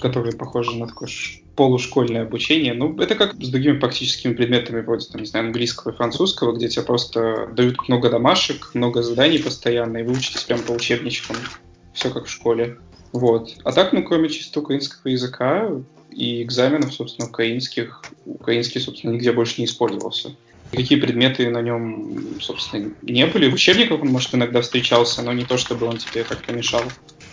[0.00, 1.08] которые похожи на такое
[1.56, 2.74] полушкольное обучение.
[2.74, 6.68] Ну, это как с другими практическими предметами, вроде, там, не знаю, английского и французского, где
[6.68, 11.36] тебе просто дают много домашек, много заданий постоянно, и вы учитесь прям по учебничкам.
[11.92, 12.78] Все как в школе.
[13.12, 13.50] Вот.
[13.64, 15.70] А так, ну, кроме чисто украинского языка
[16.10, 20.36] и экзаменов, собственно, украинских, украинский, собственно, нигде больше не использовался.
[20.72, 23.48] Какие предметы на нем, собственно, не были.
[23.48, 26.82] В учебниках он, может, иногда встречался, но не то, чтобы он тебе как-то мешал.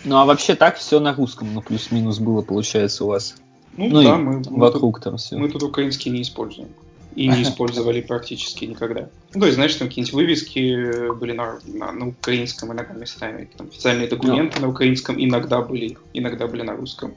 [0.04, 3.36] Ну а вообще так все на русском, ну плюс-минус было, получается, у вас.
[3.76, 5.36] Ну, Ну да, мы, мы, тут, вокруг там все.
[5.36, 6.68] мы тут украинский не используем.
[7.16, 9.08] И не использовали практически никогда.
[9.34, 13.68] Ну, то есть, знаешь, там какие-нибудь вывески были на, на, на украинском иногда местами, там,
[13.68, 17.16] официальные документы на украинском иногда были, иногда были на русском.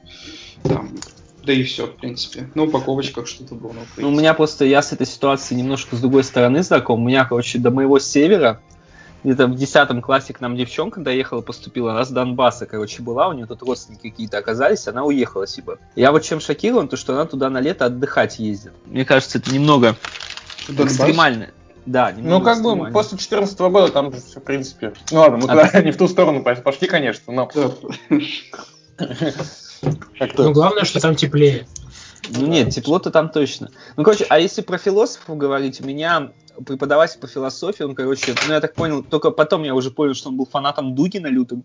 [0.63, 0.91] Там,
[1.47, 2.49] да и все, в принципе.
[2.55, 4.03] На упаковочках что-то было украинском.
[4.03, 7.01] Ну, у меня просто, я с этой ситуацией немножко с другой стороны знаком.
[7.01, 8.60] У меня, короче, до моего севера,
[9.23, 13.33] где-то в 10 классе к нам девчонка доехала, поступила, она с Донбасса, короче, была, у
[13.33, 15.79] нее тут родственники какие-то оказались, она уехала типа.
[15.95, 18.73] Я вот чем шокирован, то что она туда на лето отдыхать ездит.
[18.86, 19.95] Мне кажется, это немного
[20.67, 20.88] Донбасс?
[20.88, 21.47] экстремально.
[21.86, 24.91] Да, Ну, как бы, после 2014 года там же все, в принципе...
[25.12, 27.49] Ну, ладно, мы А туда не в ту сторону пошли, конечно, но.
[30.17, 30.43] как-то...
[30.43, 31.67] Ну, главное, что там теплее.
[32.29, 33.69] Ну нет, тепло-то там точно.
[33.95, 36.31] Ну, короче, а если про философов говорить, у меня
[36.65, 40.29] преподаватель по философии, он, короче, ну, я так понял, только потом я уже понял, что
[40.29, 41.63] он был фанатом Дугина лютым.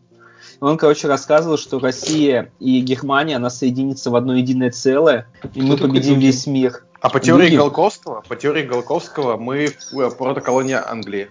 [0.61, 5.77] Он, короче, рассказывал, что Россия и Германия, она соединится в одно единое целое, и мы
[5.77, 6.27] такой победим Дугин?
[6.27, 6.85] весь мир.
[7.01, 7.59] А по теории Дугин?
[7.59, 11.31] Голковского, по теории Голковского мы э, протоколония Англии.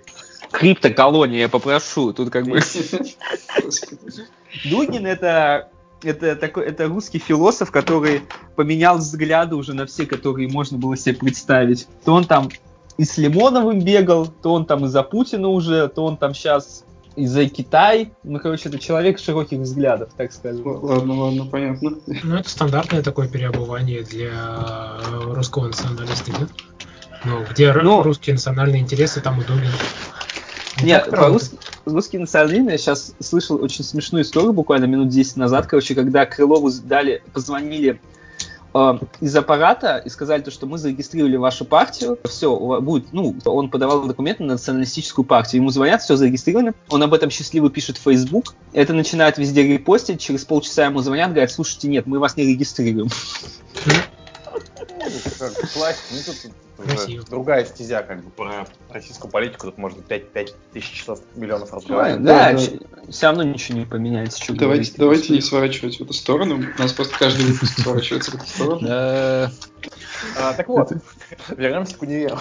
[0.52, 2.12] Криптоколония, я попрошу.
[2.12, 2.60] Тут как бы...
[4.66, 5.70] Дугин это
[6.04, 8.24] это такой, это русский философ, который
[8.56, 11.88] поменял взгляды уже на все, которые можно было себе представить.
[12.06, 12.50] То он там
[12.98, 16.84] и с Лимоновым бегал, то он там и за Путина уже, то он там сейчас
[17.16, 18.14] и за Китай.
[18.24, 20.62] Ну, короче, это человек широких взглядов, так скажем.
[20.66, 21.92] Ладно, ладно, понятно.
[22.24, 26.50] Ну, это стандартное такое переобувание для э, русского националиста, нет?
[27.26, 28.02] Ну, где Ну.
[28.02, 29.38] русские национальные интересы, там.
[29.38, 29.44] Не
[30.82, 31.52] Нет, так работает.
[31.52, 36.26] по-русски русский национализм, я сейчас слышал очень смешную историю буквально минут 10 назад, короче, когда
[36.26, 38.00] Крылову дали, позвонили
[38.74, 43.70] э, из аппарата и сказали, то, что мы зарегистрировали вашу партию, все, будет, ну, он
[43.70, 48.02] подавал документы на националистическую партию, ему звонят, все зарегистрировано, он об этом счастливо пишет в
[48.02, 52.44] Facebook, это начинает везде репостить, через полчаса ему звонят, говорят, слушайте, нет, мы вас не
[52.44, 53.10] регистрируем.
[55.74, 56.52] Классика, ну тут,
[56.86, 57.26] Красиво.
[57.30, 62.24] другая стезя, как бы про российскую политику, тут можно 5, 5 тысяч часов миллионов разговаривать.
[62.24, 62.60] Да, да.
[63.10, 64.42] все равно ничего не поменяется.
[64.42, 64.96] что Давайте, говорить.
[64.98, 66.56] давайте не сворачивать в эту сторону.
[66.78, 68.80] У нас просто каждый выпуск сворачивается в эту сторону.
[68.88, 69.52] Да,
[70.38, 70.92] А, так вот,
[71.50, 72.38] вернемся к универу.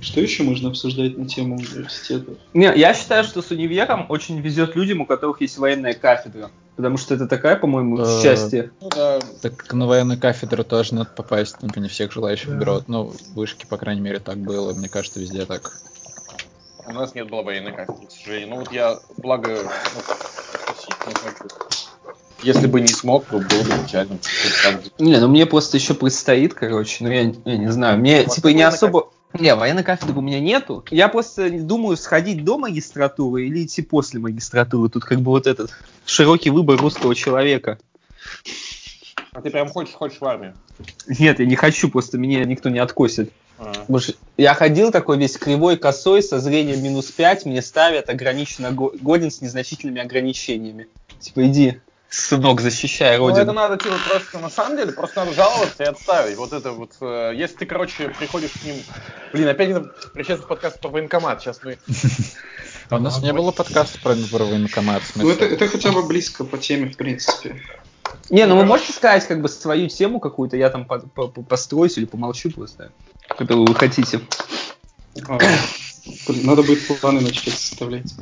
[0.00, 2.32] Что еще можно обсуждать на тему университета?
[2.54, 6.50] Не, я считаю, что с универом очень везет людям, у которых есть военная кафедра.
[6.76, 8.70] Потому что это такая, по-моему, Э, счастье.
[8.80, 12.88] Ну да, так на военную кафедру тоже надо попасть, ну, не всех желающих берут.
[12.88, 14.72] Ну, в вышке, по крайней мере, так было.
[14.72, 15.72] Мне кажется, везде так.
[16.86, 18.48] у нас нет было военной кафедры, к сожалению.
[18.48, 20.00] Ну вот я, благо, ну,
[21.06, 21.12] ну,
[22.42, 24.18] если бы не смог, то было бы печально.
[24.98, 28.48] Не, ну мне просто еще предстоит, короче, ну я, я не знаю, мне вас типа
[28.48, 29.10] не особо...
[29.38, 30.84] Не, военной кафедры у меня нету.
[30.90, 34.88] Я просто думаю, сходить до магистратуры или идти после магистратуры.
[34.90, 35.70] Тут как бы вот этот
[36.04, 37.78] широкий выбор русского человека.
[39.32, 40.54] А ты прям хочешь, хочешь в армию?
[41.06, 43.30] Нет, я не хочу, просто меня никто не откосит.
[43.58, 43.72] А.
[44.36, 49.30] Я ходил такой весь кривой, косой, со зрением минус 5, мне ставят ограниченно го- годен
[49.30, 50.88] с незначительными ограничениями.
[51.20, 53.42] Типа, иди, сынок, защищай Ну, родину.
[53.44, 56.36] это надо, типа, просто, на самом деле, просто надо жаловаться и отставить.
[56.36, 58.76] Вот это вот, э, если ты, короче, приходишь к ним...
[59.32, 59.80] Блин, опять это
[60.12, 61.40] причастный подкаст про военкомат.
[61.40, 61.78] Сейчас мы...
[62.90, 65.02] А у нас не было подкаста про, про военкомат.
[65.14, 67.62] Ну, это, это хотя бы близко по теме, в принципе.
[68.28, 71.42] Не, ну вы можете сказать как бы свою тему какую-то, я там по- по- по-
[71.42, 72.90] построюсь или помолчу просто,
[73.28, 74.20] которую вы хотите.
[75.28, 75.38] А,
[76.28, 78.12] Надо будет планы начать составлять.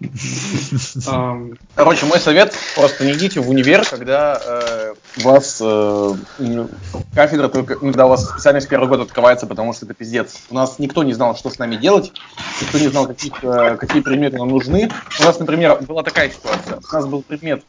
[1.74, 6.68] Короче, мой совет, просто не идите в универ, когда э, у вас э, м,
[7.14, 10.34] кафедра только, ну, когда у вас специальность первый год открывается, потому что это пиздец.
[10.50, 12.12] У нас никто не знал, что с нами делать,
[12.60, 14.90] никто не знал, каких, э, какие предметы нам нужны.
[15.20, 16.78] У нас, например, была такая ситуация.
[16.90, 17.62] У нас был предмет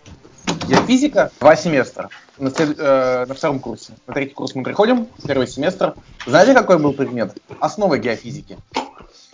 [0.68, 2.10] геофизика, два семестра.
[2.38, 3.94] На, след- э, на втором курсе.
[4.06, 5.96] На третий курс мы приходим, первый семестр.
[6.26, 7.36] Знаете, какой был предмет?
[7.60, 8.58] Основы геофизики.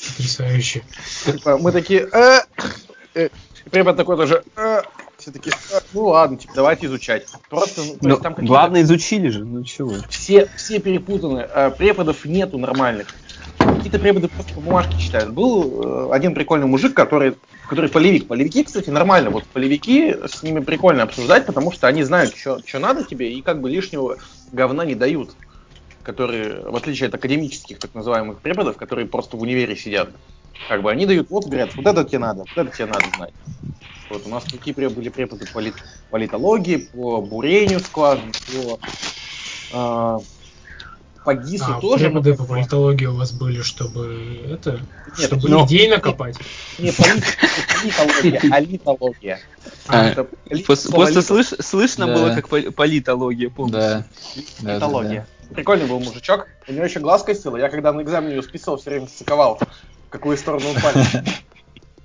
[0.07, 0.83] Потрясающе.
[1.25, 2.39] Типа, мы такие, э,
[3.15, 3.29] э,
[3.71, 4.81] препод такой тоже, э,
[5.17, 7.27] все такие, «Э, ну ладно, типа, давайте изучать.
[7.49, 9.93] Просто, ну, Ну, есть там какие-то- главное изучили же, ну чего.
[10.09, 13.07] все, все перепутаны, э, преподов нету нормальных.
[13.57, 15.31] Какие-то преподы просто по бумажке читают.
[15.33, 17.35] Был э, один прикольный мужик, который,
[17.69, 18.27] который полевик.
[18.27, 19.29] Полевики, кстати, нормально.
[19.29, 23.61] Вот полевики, с ними прикольно обсуждать, потому что они знают, что надо тебе, и как
[23.61, 24.17] бы лишнего
[24.51, 25.31] говна не дают.
[26.03, 30.09] Которые, в отличие от академических так называемых преподов, которые просто в универе сидят.
[30.67, 33.33] Как бы они дают, вот говорят, вот это тебе надо, вот это тебе надо знать.
[34.09, 35.77] Вот у нас такие были преподы по полит-
[36.09, 38.79] политологии, по бурению скважин, по,
[39.71, 40.19] а,
[41.23, 42.05] по ГИСу А, тоже.
[42.09, 44.81] преподы по политологии у вас были, чтобы это,
[45.17, 46.37] Нет, чтобы ну, идейно копать.
[46.77, 47.23] Не полит-
[47.83, 49.39] не политология, а литология.
[49.87, 53.73] А, ли- Просто, слышно было, как пол- политология, помню.
[53.73, 54.05] Да,
[54.59, 55.27] да, литология.
[55.51, 56.47] Прикольный был мужичок.
[56.67, 57.55] У него еще глаз косил.
[57.55, 59.59] Я когда на экзамене его списывал, все время стыковал,
[60.07, 61.07] в какую сторону он палец.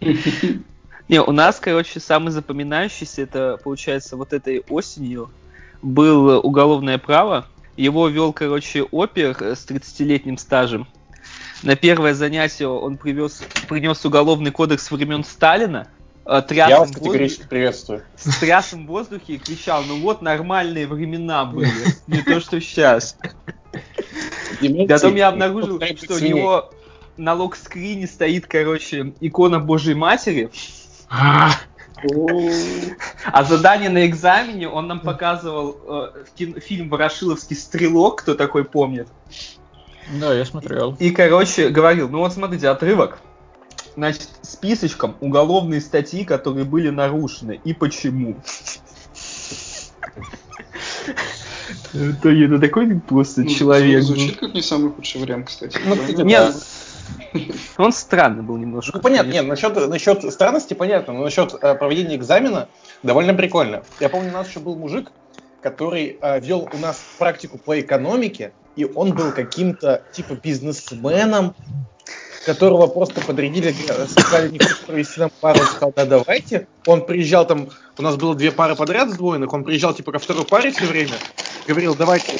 [1.09, 5.31] Не, у нас, короче, самый запоминающийся, это, получается, вот этой осенью
[5.81, 7.46] был уголовное право.
[7.77, 10.87] Его вел, короче, опер с 30-летним стажем.
[11.62, 15.88] На первое занятие он привез, принес уголовный кодекс времен Сталина,
[16.28, 18.02] тряс Я вас в категорически приветствую.
[18.16, 21.70] воздухе- тряс им в воздухе и кричал, ну вот нормальные времена были,
[22.06, 23.16] не то что сейчас.
[24.88, 26.70] Потом я обнаружил, что у него
[27.16, 30.50] на лог-скрине стоит, короче, икона Божьей Матери,
[31.10, 31.50] А,
[33.32, 39.08] а задание на экзамене он нам показывал э, фильм «Ворошиловский стрелок», кто такой помнит.
[40.20, 40.96] Да, я смотрел.
[41.00, 43.18] И, короче, говорил, ну вот смотрите, отрывок.
[43.98, 48.37] Значит, списочком уголовные статьи, которые были нарушены, и почему.
[51.92, 54.04] Это, это такой просто Ну, человек.
[54.04, 55.80] Звучит как не самый худший вариант, кстати.
[55.84, 56.54] Ну, Да, Нет,
[57.76, 58.98] он странный был немножко.
[58.98, 62.68] Ну, понятно, нет, насчет, насчет странности понятно, но насчет э, проведения экзамена
[63.02, 63.82] довольно прикольно.
[63.98, 65.11] Я помню, у нас еще был мужик,
[65.61, 71.57] который э, вел у нас практику по экономике, и он был каким-то типа бизнесменом,
[72.45, 73.74] которого просто подрядили,
[74.09, 76.66] сказали, не хочешь провести нам пару, сказал, да, давайте.
[76.86, 77.68] Он приезжал там,
[77.99, 81.14] у нас было две пары подряд сдвоенных, он приезжал типа ко второй паре все время,
[81.66, 82.39] говорил, давайте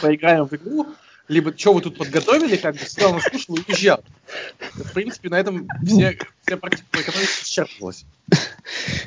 [0.00, 0.86] поиграем в игру,
[1.28, 4.02] либо что вы тут подготовили, как бы сидел, слушал и уезжал.
[4.74, 8.04] В принципе, на этом все, вся практика по экономике исчерпывалась.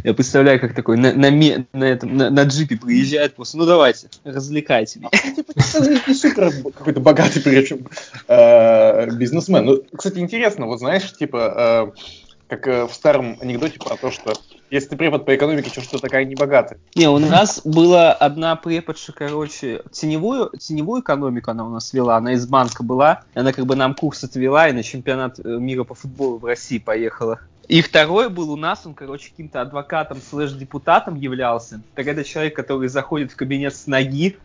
[0.03, 1.29] Я представляю, как такой на, на,
[1.73, 5.09] на, этом, на, на джипе приезжает просто, ну давайте, развлекайте меня.
[5.13, 7.87] Ну, типа, не, не супер какой-то богатый, причем,
[8.27, 9.65] э, бизнесмен.
[9.65, 12.01] Ну, кстати, интересно, вот знаешь, типа, э,
[12.47, 14.33] как э, в старом анекдоте про то, что
[14.71, 16.79] если ты препод по экономике, что что такая небогатая?
[16.95, 22.33] Не, у нас была одна преподша, короче, теневую, теневую экономику она у нас вела, она
[22.33, 25.93] из банка была, она как бы нам курс отвела и на чемпионат э, мира по
[25.93, 27.41] футболу в России поехала.
[27.67, 31.81] И второй был у нас, он, короче, каким-то адвокатом слэш-депутатом являлся.
[31.95, 34.37] Так это человек, который заходит в кабинет с ноги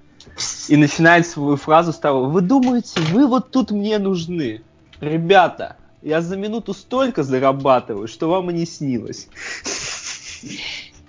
[0.69, 4.63] и начинает свою фразу с того, вы думаете, вы вот тут мне нужны?
[5.01, 9.29] Ребята, я за минуту столько зарабатываю, что вам и не снилось.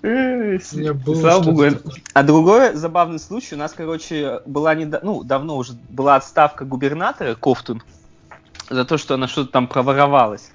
[0.00, 1.64] Слава богу.
[2.12, 7.34] А другой забавный случай, у нас, короче, была не ну, давно уже была отставка губернатора
[7.34, 7.82] Кофтун
[8.70, 10.50] за то, что она что-то там проворовалась.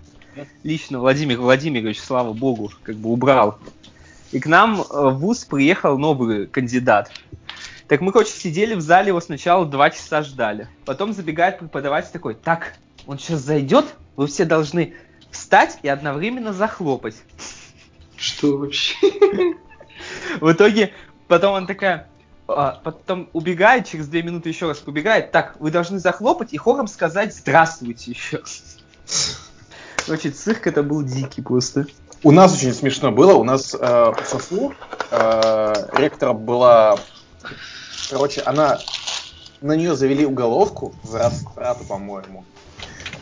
[0.63, 3.59] Лично Владимир Владимирович, слава богу, как бы убрал.
[4.31, 7.11] И к нам э, в ВУЗ приехал новый кандидат.
[7.87, 10.67] Так мы, короче, сидели в зале, его сначала два часа ждали.
[10.85, 12.73] Потом забегает преподаватель такой, так,
[13.05, 14.93] он сейчас зайдет, вы все должны
[15.29, 17.15] встать и одновременно захлопать.
[18.17, 18.95] Что вообще?
[20.39, 20.93] В итоге
[21.27, 22.09] потом он такая,
[22.47, 25.31] а, потом убегает, через две минуты еще раз побегает.
[25.31, 28.43] Так, вы должны захлопать и хором сказать «Здравствуйте» еще.
[30.05, 31.87] Короче, цирк это был дикий просто.
[32.23, 33.33] У нас очень смешно было.
[33.33, 34.73] У нас э, в СОСУ
[35.11, 36.97] э, ректора была...
[38.09, 38.79] Короче, она...
[39.61, 42.43] На нее завели уголовку за растрату, по-моему.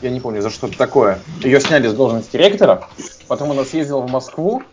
[0.02, 1.20] Я не помню, за что-то такое.
[1.44, 2.88] Ее сняли с должности ректора.
[3.28, 4.64] Потом она съездила в Москву.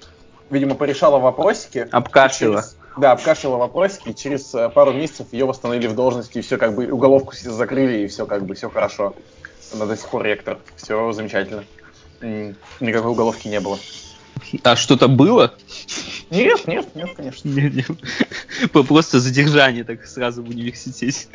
[0.50, 1.86] Видимо, порешала вопросики.
[1.90, 2.56] Обкашляла.
[2.62, 4.12] Через- Да, обкашляла вопросики.
[4.12, 6.38] Через э, пару месяцев ее восстановили в должности.
[6.38, 8.04] И все как бы уголовку закрыли.
[8.04, 9.14] И все как бы все хорошо.
[9.74, 10.58] Она до сих пор ректор.
[10.76, 11.64] Все замечательно.
[12.22, 13.78] Никакой уголовки не было.
[14.62, 15.54] А что-то было?
[16.30, 17.48] Нет, нет, нет, конечно.
[17.48, 17.84] Не, не.
[18.68, 21.26] По- Просто задержание так сразу в университете.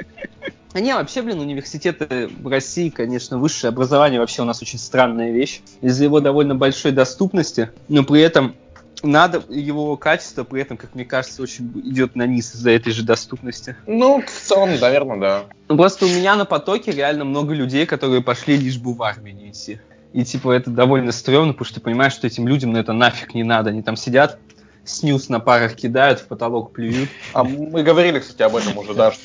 [0.73, 5.31] А не, вообще, блин, университеты в России, конечно, высшее образование вообще у нас очень странная
[5.31, 5.61] вещь.
[5.81, 8.55] Из-за его довольно большой доступности, но при этом
[9.03, 13.03] надо его качество, при этом, как мне кажется, очень идет на низ из-за этой же
[13.03, 13.75] доступности.
[13.85, 15.43] Ну, в целом, наверное, да.
[15.67, 19.35] Ну, просто у меня на потоке реально много людей, которые пошли лишь бы в армию
[19.35, 19.79] не идти.
[20.13, 23.33] И типа это довольно стрёмно, потому что ты понимаешь, что этим людям на это нафиг
[23.33, 23.71] не надо.
[23.71, 24.39] Они там сидят,
[24.85, 27.09] снюс на парах кидают, в потолок плюют.
[27.33, 29.21] А мы говорили, кстати, об этом уже, да, что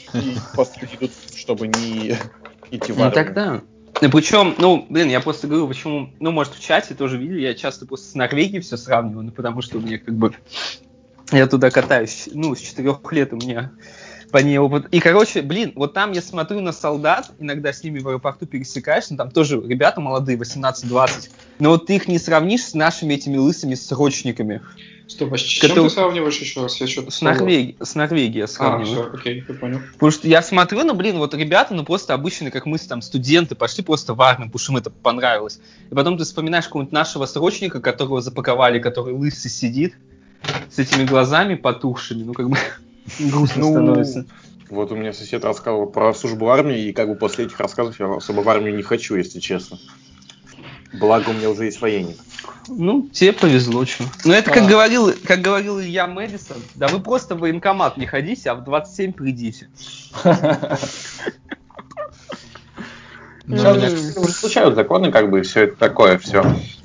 [0.55, 2.17] просто идут, чтобы не
[2.71, 3.13] идти в Ну армию.
[3.13, 3.61] тогда.
[4.01, 7.87] Причем, ну, блин, я просто говорю, почему, ну, может, в чате тоже видели, я часто
[7.87, 10.35] просто с Норвегией все сравниваю, ну, потому что у меня как бы,
[11.33, 13.73] я туда катаюсь, ну, с четырех лет у меня
[14.31, 14.87] по ней опыт.
[14.93, 19.15] И, короче, блин, вот там я смотрю на солдат, иногда с ними в аэропорту пересекаешься,
[19.15, 23.37] ну, там тоже ребята молодые, 18-20, но вот ты их не сравнишь с нашими этими
[23.37, 24.63] лысыми срочниками.
[25.09, 26.79] Стоп, а с чем Который- ты сравниваешь еще раз?
[26.83, 28.85] Я что-то С Норвегией, с Норвегией я А, сравниваю.
[28.85, 29.81] все, окей, я понял.
[29.95, 33.55] Потому что я смотрю, ну, блин, вот ребята, ну, просто обычные, как мы, там, студенты,
[33.55, 35.61] пошли просто в армию, потому что им это понравилось.
[35.91, 39.95] И потом ты вспоминаешь какого-нибудь нашего срочника, которого запаковали, который лысый сидит,
[40.71, 42.59] с этими глазами потухшими, ну, как бы,
[43.19, 44.27] грустно Ну, становится.
[44.69, 47.99] Вот у меня сосед рассказывал про службу в армии, и как бы после этих рассказов
[47.99, 49.79] я особо в армию не хочу, если честно.
[50.93, 52.17] Благо у меня уже есть военник.
[52.69, 54.05] Ну, тебе повезло, что.
[54.25, 54.67] Ну, это как А.
[54.67, 59.13] говорил, как говорил Илья Мэдисон, да вы просто в военкомат не ходите, а в 27
[59.13, 59.69] придите.
[63.47, 66.45] Ну, Сейчас уже случаются законы, как бы, все это такое, все.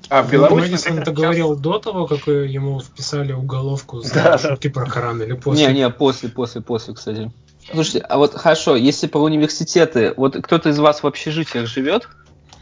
[0.09, 0.71] А в Ну, Беларуси...
[0.71, 5.67] Мэдисон это говорил до того, как ему вписали уголовку за шутки про Коран или после?
[5.67, 7.31] Не, не, после, после, после, кстати.
[7.69, 12.07] Слушайте, а вот хорошо, если про университеты, вот кто-то из вас в общежитиях живет?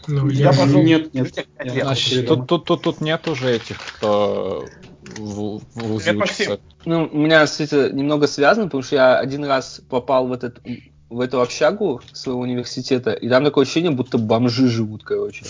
[0.07, 1.83] Ну, Я я, пошел Нет, в пять лет.
[1.83, 4.65] Значит, тут, тут, тут, тут нет уже этих, кто
[5.17, 6.21] в, в Максим.
[6.21, 6.59] учится.
[6.85, 10.59] Ну, у меня, кстати, немного связано, потому что я один раз попал в этот
[11.09, 15.43] в эту общагу своего университета, и там такое ощущение, будто бомжи живут, короче.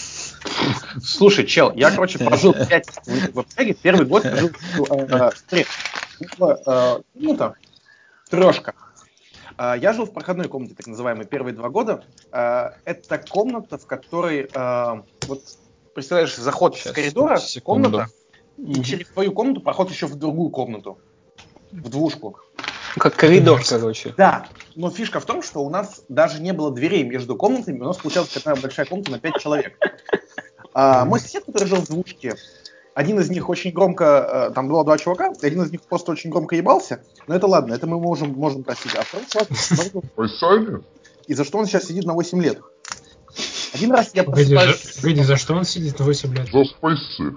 [1.04, 5.66] Слушай, чел, я, короче, прожил 5 лет в общаге, первый год жил в смотри,
[6.40, 7.54] в, ну там,
[8.32, 8.74] трешка.
[8.74, 8.82] А,
[9.58, 12.04] Я жил в проходной комнате, так называемой, первые два года.
[12.32, 15.42] А, Это комната, в которой, а, вот,
[15.94, 17.90] представляешь, заход Щас, с коридора, секунду.
[17.90, 18.12] комната,
[18.58, 21.00] и через твою комнату проход еще в другую комнату,
[21.72, 22.38] в двушку.
[22.98, 24.14] Как коридор, короче.
[24.18, 27.86] Да, но фишка в том, что у нас даже не было дверей между комнатами, у
[27.86, 29.78] нас получалась такая большая комната на 5 человек.
[30.74, 32.36] А, мой сосед, который жил в двушке,
[32.94, 36.12] один из них очень громко, э, там было два чувака, и один из них просто
[36.12, 38.94] очень громко ебался, но это ладно, это мы можем, можем простить.
[38.96, 40.84] А второй чувак
[41.28, 42.60] и за что он сейчас сидит на 8 лет.
[43.74, 44.84] Один раз я просыпаюсь...
[44.84, 46.50] за, погоди, за что он сидит на 8 лет?
[46.52, 47.36] За спайсы.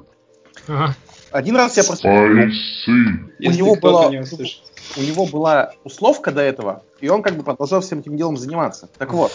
[0.67, 0.97] Ага.
[1.31, 2.89] Один раз я просыпаюсь...
[3.39, 4.09] Если него была-
[4.97, 8.89] у него была условка до этого, и он как бы продолжал всем этим делом заниматься.
[8.99, 9.33] Так вот,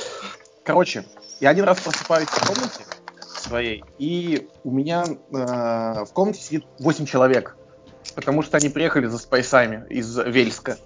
[0.64, 1.06] короче,
[1.40, 2.84] я один раз просыпаюсь в комнате
[3.40, 7.56] своей, и у меня э, в комнате сидит 8 человек,
[8.16, 10.78] потому что они приехали за спайсами из Вельска,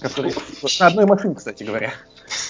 [0.00, 0.34] которые,
[0.80, 1.92] на одной машине, кстати говоря,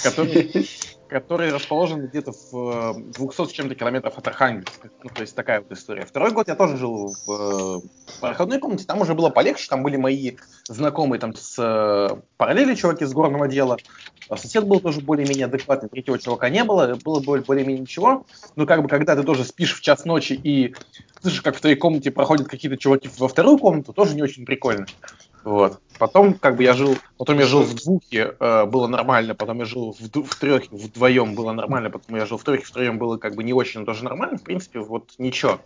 [0.03, 0.67] которые,
[1.09, 4.91] которые расположены где-то в э, 200 с чем-то километров от Архангельска.
[5.03, 6.05] Ну, то есть такая вот история.
[6.05, 9.97] Второй год я тоже жил в э, проходной комнате, там уже было полегче, там были
[9.97, 10.37] мои
[10.67, 13.79] знакомые там с э, параллели чуваки с горного дела.
[14.29, 18.27] А Сосед был тоже более-менее адекватный, третьего чувака не было, было более- более-менее ничего.
[18.57, 20.75] Но как бы когда ты тоже спишь в час ночи и
[21.23, 24.87] слышишь, как в твоей комнате проходят какие-то чуваки во вторую комнату, тоже не очень прикольно.
[25.45, 25.79] Вот.
[25.99, 29.65] Потом, как бы я жил, потом я жил в двухе, э, было нормально, потом я
[29.65, 33.35] жил в, в трехе, вдвоем было нормально, потом я жил в трехе, втроем было как
[33.35, 35.61] бы не очень, но тоже нормально, в принципе, вот ничего.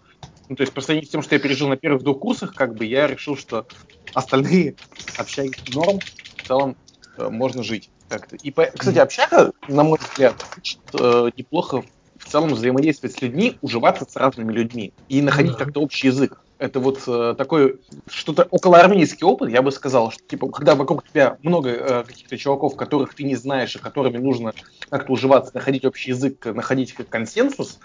[0.49, 2.75] Ну, то есть, по сравнению с тем, что я пережил на первых двух курсах, как
[2.75, 3.67] бы я решил, что
[4.15, 4.77] остальные
[5.19, 6.01] общаги норм,
[6.43, 6.77] в целом
[7.19, 8.37] э, можно жить как-то.
[8.37, 11.85] И, по- кстати, общага, на мой взгляд, учит э, неплохо
[12.33, 16.41] целом взаимодействовать с людьми, уживаться с разными людьми и находить как-то общий язык.
[16.59, 21.37] Это вот э, такой что-то околоармейский опыт, я бы сказал, что типа, когда вокруг тебя
[21.43, 24.55] много э, каких-то чуваков, которых ты не знаешь, и которыми нужно
[24.89, 27.79] как-то уживаться, находить общий язык, находить как консенсус,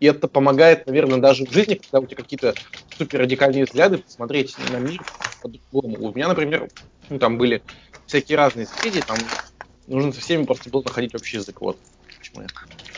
[0.00, 2.54] и это помогает, наверное, даже в жизни, когда у тебя какие-то
[2.96, 5.00] супер радикальные взгляды, посмотреть на мир
[5.42, 6.08] по-другому.
[6.08, 6.68] У меня, например,
[7.08, 7.62] ну, там были
[8.06, 9.18] всякие разные соседи, там
[9.86, 11.60] нужно со всеми просто было находить общий язык.
[11.60, 11.78] Вот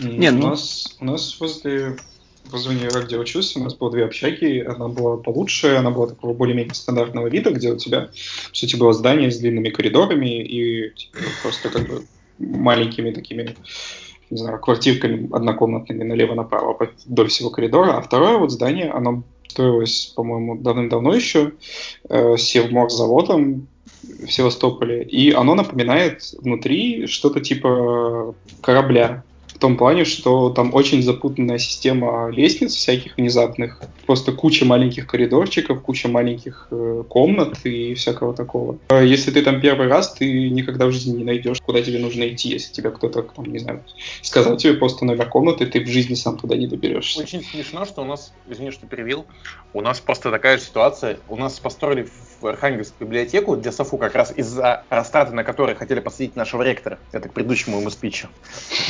[0.00, 1.96] М, Не, у, ну- нас, у нас возле,
[2.44, 4.60] возле универа, где учился, у нас было две общаги.
[4.66, 8.10] Она была получше, она была такого более-менее стандартного вида, где у тебя,
[8.50, 12.04] по сути, было здание с длинными коридорами и типа, просто как бы
[12.38, 13.56] маленькими такими
[14.30, 17.96] не знаю, квартирками однокомнатными налево-направо по- вдоль всего коридора.
[17.96, 21.52] А второе вот здание, оно строилось, по-моему, давным-давно еще,
[22.08, 23.68] э, Севморзаводом
[24.26, 29.24] в Севастополе, и оно напоминает внутри что-то типа корабля.
[29.64, 36.06] Том плане, что там очень запутанная система лестниц всяких внезапных, просто куча маленьких коридорчиков, куча
[36.06, 38.76] маленьких э, комнат и всякого такого.
[38.90, 42.28] Э, Если ты там первый раз, ты никогда в жизни не найдешь, куда тебе нужно
[42.28, 42.50] идти.
[42.50, 43.82] Если тебе кто-то, там, не знаю,
[44.20, 47.20] сказал тебе просто номер комнаты, ты в жизни сам туда не доберешься.
[47.20, 49.24] Очень смешно, что у нас, извини, что перевел,
[49.72, 51.18] у нас просто такая же ситуация.
[51.30, 52.06] У нас построили
[52.42, 56.98] в Архангельск библиотеку для САФУ как раз из-за растраты, на которые хотели посадить нашего ректора.
[57.12, 58.28] Это к предыдущему моему спичу.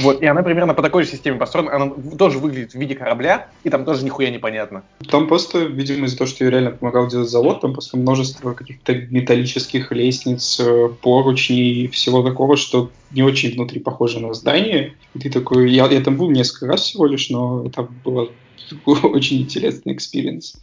[0.01, 1.75] Вот, и она примерно по такой же системе построена.
[1.75, 4.83] Она тоже выглядит в виде корабля, и там тоже нихуя непонятно.
[5.11, 8.95] Там просто, видимо, из-за того, что я реально помогал делать завод, там просто множество каких-то
[8.95, 14.95] металлических лестниц, э, поручней, всего такого, что не очень внутри похоже на здание.
[15.15, 15.71] И ты такой...
[15.71, 18.31] Я, я там был несколько раз всего лишь, но это было
[18.87, 20.57] очень интересный experience.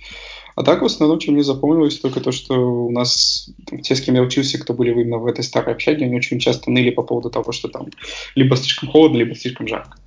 [0.62, 4.02] А так, в основном, что мне запомнилось, только то, что у нас там, те, с
[4.02, 7.02] кем я учился, кто были именно в этой старой общаге, они очень часто ныли по
[7.02, 7.88] поводу того, что там
[8.36, 9.98] либо слишком холодно, либо слишком жарко.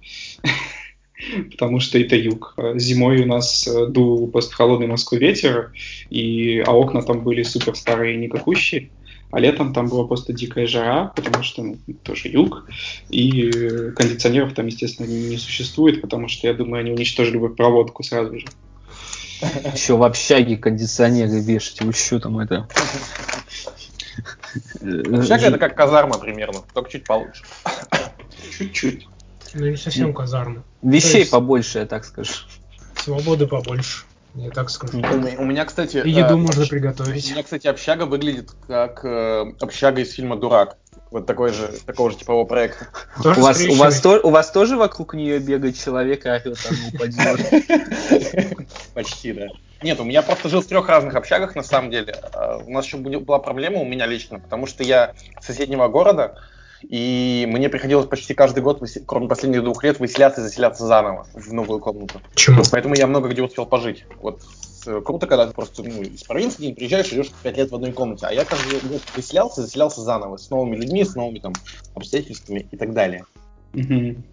[1.51, 2.55] Потому что это юг.
[2.77, 5.73] Зимой у нас э, дул просто холодный морской ветер,
[6.09, 8.91] и, а окна там были супер старые и никакущие.
[9.33, 12.69] А летом там была просто дикая жара, потому что ну, тоже юг,
[13.11, 13.51] и
[13.97, 18.47] кондиционеров там, естественно, не существует, потому что, я думаю, они уничтожили бы проводку сразу же.
[19.73, 22.69] Еще в общаге кондиционеры вешать, вы что там это?
[24.81, 27.45] Общага это как казарма примерно, только чуть получше.
[28.57, 29.09] Чуть-чуть.
[29.55, 30.63] Ну, не совсем казарма.
[30.83, 32.33] Вещей побольше, я так скажу.
[32.97, 34.05] Свободы побольше.
[34.35, 34.99] Я так скажу.
[34.99, 35.99] У меня, у кстати...
[35.99, 37.31] И еду э, можно У приготовить.
[37.31, 40.77] меня, кстати, общага выглядит как э, общага из фильма «Дурак».
[41.11, 42.89] Вот такой же, такого же типового проекта.
[43.23, 46.59] Тоже У вас, у, вас то- у вас тоже вокруг нее бегает человек и орет,
[46.69, 48.67] а ну поди.
[48.95, 49.47] Почти, да.
[49.83, 52.17] Нет, у меня просто жил в трех разных общагах, на самом деле.
[52.33, 56.37] А, У нас еще была проблема у меня лично, потому что я с соседнего города,
[56.89, 61.53] и мне приходилось почти каждый год, кроме последних двух лет, выселяться и заселяться заново в
[61.53, 62.21] новую комнату.
[62.33, 62.63] Почему?
[62.71, 64.05] Поэтому я много где успел пожить.
[64.21, 64.41] Вот
[65.05, 68.27] круто, когда ты просто ну, из провинции не приезжаешь, живешь пять лет в одной комнате.
[68.27, 71.53] А я каждый год выселялся и заселялся заново, с новыми людьми, с новыми там
[71.95, 73.25] обстоятельствами и так далее.
[73.73, 74.25] Мгм.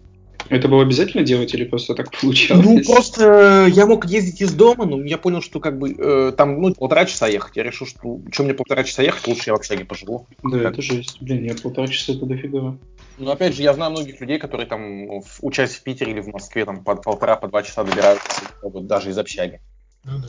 [0.48, 2.64] Это было обязательно делать или просто так получалось?
[2.64, 6.32] Ну, просто э, я мог ездить из дома, но я понял, что как бы э,
[6.36, 7.56] там, ну, полтора часа ехать.
[7.56, 10.26] Я решил, что что мне полтора часа ехать, лучше я в общаге поживу.
[10.42, 11.18] Да, это жесть.
[11.20, 12.76] Блин, нет, полтора часа это дофига.
[13.18, 16.20] Но опять же, я знаю многих людей, которые там, ну, в- учась в Питере или
[16.20, 19.60] в Москве, там по полтора, по два часа добираются даже из общаги.
[20.04, 20.28] Ну да.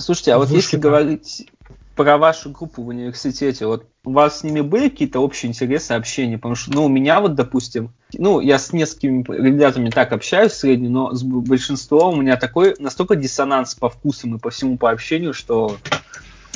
[0.00, 0.82] Слушайте, а вот Вышли, если да.
[0.82, 1.46] говорить
[1.98, 3.66] про вашу группу в университете.
[3.66, 6.36] Вот у вас с ними были какие-то общие интересы, общения?
[6.36, 10.58] Потому что, ну, у меня вот, допустим, ну, я с несколькими ребятами так общаюсь в
[10.58, 14.92] среднем, но с большинством у меня такой настолько диссонанс по вкусам и по всему по
[14.92, 15.76] общению, что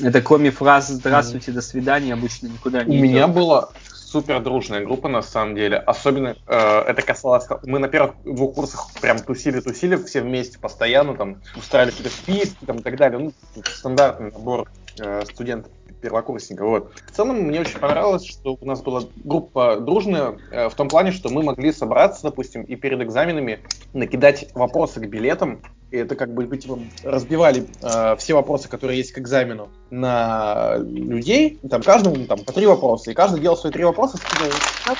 [0.01, 3.11] это кроме фразы «здравствуйте», «до свидания» обычно никуда не У идет.
[3.11, 5.77] меня была супер дружная группа, на самом деле.
[5.79, 7.47] Особенно э, это касалось...
[7.65, 12.79] Мы на первых двух курсах прям тусили-тусили все вместе постоянно, там, устраивали какие-то списки там,
[12.79, 13.19] и так далее.
[13.19, 13.33] Ну,
[13.65, 14.69] стандартный набор
[14.99, 16.67] э, студентов первокурсника.
[16.67, 16.93] Вот.
[17.07, 21.13] В целом мне очень понравилось, что у нас была группа дружная э, в том плане,
[21.13, 23.61] что мы могли собраться, допустим, и перед экзаменами
[23.93, 25.63] накидать вопросы к билетам.
[25.93, 31.59] И это как бы типа, разбивали э, все вопросы, которые есть к экзамену, на людей.
[31.69, 33.11] Там каждому там, по три вопроса.
[33.11, 34.53] И каждый делал свои три вопроса, скидывал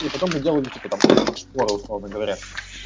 [0.05, 1.01] и потом мы делали типа там
[1.35, 2.37] шпоры, условно говоря.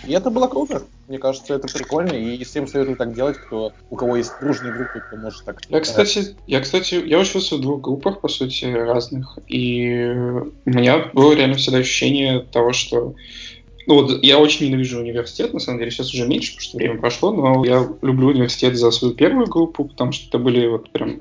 [0.06, 0.84] И это было круто.
[1.08, 2.12] Мне кажется, это прикольно.
[2.12, 5.60] И всем советую так делать, кто, у кого есть дружные группы, кто может так.
[5.68, 9.38] Я, кстати, я, кстати, я учился в двух группах, по сути, разных.
[9.48, 13.16] И у меня было реально всегда ощущение того, что
[13.86, 16.98] ну вот я очень ненавижу университет, на самом деле, сейчас уже меньше, потому что время
[16.98, 21.20] прошло, но я люблю университет за свою первую группу, потому что это были вот прям...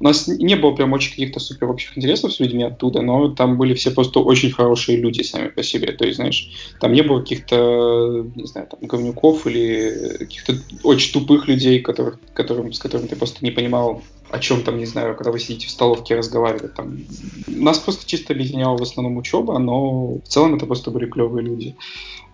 [0.00, 3.58] У нас не было прям очень каких-то супер общих интересов с людьми оттуда, но там
[3.58, 5.92] были все просто очень хорошие люди сами по себе.
[5.92, 6.50] То есть, знаешь,
[6.80, 12.72] там не было каких-то, не знаю, там, говнюков или каких-то очень тупых людей, которых, которым,
[12.72, 14.02] с которыми ты просто не понимал,
[14.34, 16.74] о чем там, не знаю, когда вы сидите в столовке разговаривать.
[16.74, 16.98] Там.
[17.46, 21.76] Нас просто чисто объединяла в основном учеба, но в целом это просто были клевые люди.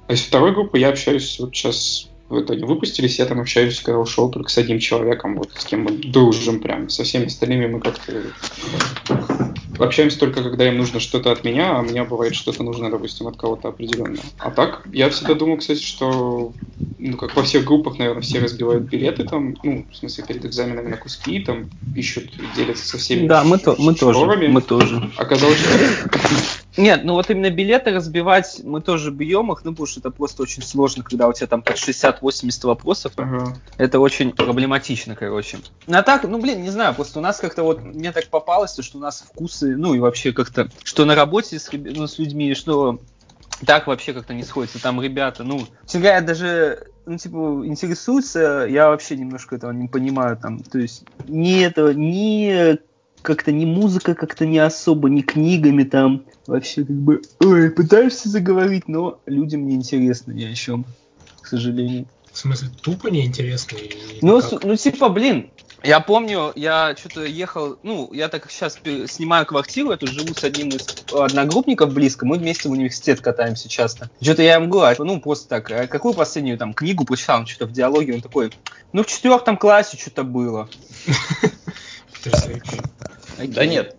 [0.09, 3.98] А из второй группы я общаюсь вот сейчас вот они выпустились, я там общаюсь, когда
[3.98, 6.88] ушел, только с одним человеком, вот с кем мы дружим прям.
[6.88, 8.22] Со всеми остальными мы как-то
[9.87, 13.37] общаемся только, когда им нужно что-то от меня, а меня бывает что-то нужно, допустим, от
[13.37, 14.22] кого-то определенного.
[14.39, 16.53] А так, я всегда думал, кстати, что,
[16.99, 20.89] ну, как во всех группах, наверное, все разбивают билеты там, ну, в смысле, перед экзаменами
[20.89, 25.11] на куски, там, ищут, делятся со всеми Да, мы, то, мы тоже, мы тоже.
[25.16, 25.70] Оказалось, что
[26.77, 30.43] Нет, ну вот именно билеты разбивать мы тоже бьем их, ну потому что это просто
[30.43, 33.12] очень сложно, когда у тебя там под 60-80 вопросов.
[33.16, 33.57] Ага.
[33.77, 35.59] Это очень проблематично, короче.
[35.87, 38.73] Ну, А так, ну блин, не знаю, просто у нас как-то вот, мне так попалось,
[38.73, 42.18] то, что у нас вкусы, ну и вообще как-то, что на работе с, ну, с
[42.18, 43.01] людьми, что
[43.66, 44.81] так вообще как-то не сходится.
[44.81, 50.37] Там ребята, ну, честно говоря, даже, ну, типа, интересуются, я вообще немножко этого не понимаю,
[50.37, 52.79] там, то есть, ни этого, ни
[53.23, 56.25] как-то ни музыка как-то не особо, ни книгами там.
[56.47, 60.85] Вообще как бы, ой, пытаешься заговорить, но людям не интересно ни о чем,
[61.41, 62.07] к сожалению.
[62.33, 63.77] В смысле, тупо неинтересно?
[64.23, 65.51] Ну, с- ну, типа, блин,
[65.83, 70.68] я помню, я что-то ехал, ну, я так сейчас снимаю квартиру, эту живу с одним
[70.68, 74.11] из одногруппников близко, мы вместе в университет катаемся часто.
[74.21, 77.66] Что-то я ему говорю, ну, просто так, «А какую последнюю там книгу прочитал, он что-то
[77.66, 78.53] в диалоге, он такой,
[78.93, 80.68] ну, в четвертом классе что-то было.
[82.23, 82.83] Потрясающе.
[83.49, 83.97] Да нет.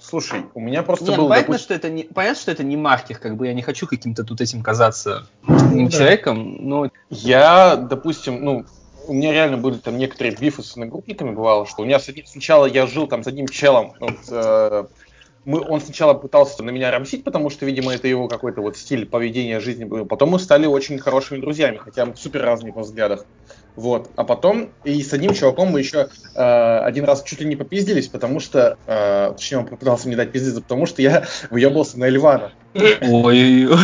[0.00, 2.62] Слушай, у меня просто Не, ну, был, понятно, допустим, что это не, понятно, что это
[2.62, 5.90] не маркер, как бы я не хочу каким-то тут этим казаться да.
[5.90, 8.66] человеком, но Я, допустим, ну,
[9.08, 12.86] у меня реально были там некоторые бифы с одногруппниками бывало, что у меня сначала я
[12.86, 14.84] жил там с одним челом, вот, э,
[15.44, 19.06] мы, он сначала пытался на меня рамсить, потому что, видимо, это его какой-то вот стиль
[19.06, 20.04] поведения жизни был.
[20.04, 23.24] Потом мы стали очень хорошими друзьями, хотя мы супер разные по взглядах.
[23.76, 24.10] Вот.
[24.16, 28.08] А потом и с одним чуваком мы еще э, один раз чуть ли не попиздились,
[28.08, 32.52] потому что, э, точнее, он попытался мне дать пиздиться, потому что я выебался на Эльвана.
[32.74, 33.78] Ой-ой-ой.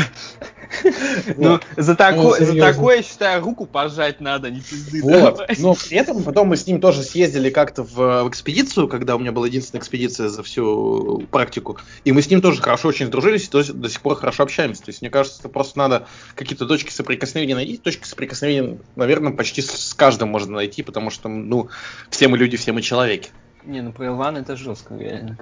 [1.36, 5.44] Ну, за Ну, такое, за такое, я считаю, руку пожать надо, не пизды Вот.
[5.58, 9.32] Но при этом потом мы с ним тоже съездили как-то в, экспедицию, когда у меня
[9.32, 11.78] была единственная экспедиция за всю практику.
[12.04, 14.82] И мы с ним тоже хорошо очень сдружились, и до, до сих пор хорошо общаемся.
[14.82, 17.76] То есть, мне кажется, это просто надо какие-то точки соприкосновения найти.
[17.76, 21.68] Точки соприкосновения, наверное, почти с, каждым можно найти, потому что, ну,
[22.10, 23.30] все мы люди, все мы человеки.
[23.64, 25.38] Не, ну про Илвана это жестко, реально.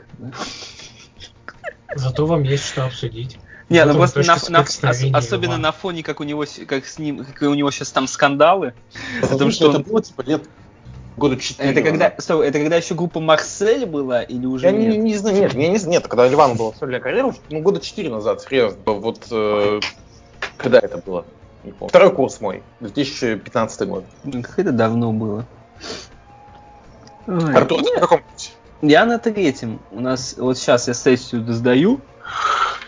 [1.95, 3.39] Зато вам есть что обсудить.
[3.71, 4.81] Не, ну просто на, на- ос-
[5.13, 5.57] особенно Илвана.
[5.59, 8.75] на фоне, как у него, как с ним, как у него сейчас там скандалы.
[9.23, 10.43] Потому что что он- это было, типа, лет
[11.17, 14.87] года четыре Это когда, стоп, это когда еще группа Марсель была или уже Я не,
[14.87, 14.99] нет?
[14.99, 18.11] не знаю, нет, я не знаю, нет, когда Ливану была сольная карьера, ну, года четыре
[18.11, 18.79] назад, серьезно.
[18.85, 19.81] Вот э,
[20.57, 21.25] когда это было?
[21.63, 21.91] Не помню.
[21.91, 24.05] Второй курс мой, 2015 год.
[24.25, 25.47] Как это давно было.
[27.27, 28.51] Ой, Артур, ты не, на каком курсе?
[28.83, 29.79] Я на третьем.
[29.91, 32.01] У нас вот сейчас я сессию сдаю.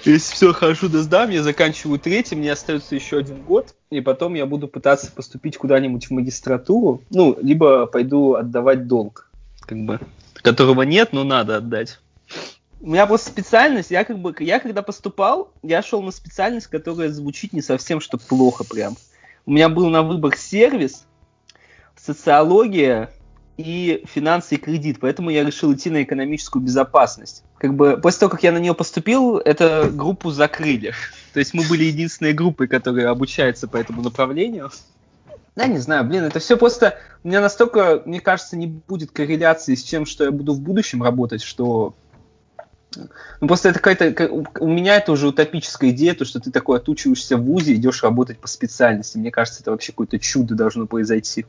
[0.05, 4.46] Если все хорошо сдам, я заканчиваю третий, мне остается еще один год, и потом я
[4.46, 9.30] буду пытаться поступить куда-нибудь в магистратуру, ну, либо пойду отдавать долг,
[9.61, 10.00] как бы,
[10.34, 12.00] которого нет, но надо отдать.
[12.80, 17.09] У меня просто специальность, я как бы, я когда поступал, я шел на специальность, которая
[17.11, 18.96] звучит не совсем что плохо прям.
[19.46, 21.07] У меня был на выбор сервис,
[21.96, 23.12] социология
[23.57, 27.44] и финансы и кредит, поэтому я решил идти на экономическую безопасность.
[27.59, 30.94] Как бы после того, как я на нее поступил, эту группу закрыли.
[31.32, 34.70] То есть мы были единственной группой, которая обучается по этому направлению.
[35.55, 36.98] Да, не знаю, блин, это все просто...
[37.24, 41.03] У меня настолько, мне кажется, не будет корреляции с тем, что я буду в будущем
[41.03, 41.94] работать, что...
[43.40, 44.30] Ну, просто это какая-то...
[44.61, 48.38] У меня это уже утопическая идея, то, что ты такой отучиваешься в ВУЗе, идешь работать
[48.38, 49.18] по специальности.
[49.18, 51.44] Мне кажется, это вообще какое-то чудо должно произойти.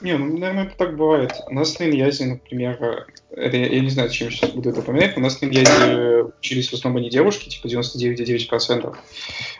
[0.00, 1.32] Не, ну, наверное, это так бывает.
[1.48, 5.16] У нас на Иньязе, например, это, я, я не знаю, чем сейчас буду это упоминать,
[5.16, 8.96] у нас на Иньязе учились в основном не девушки, типа 99,9%.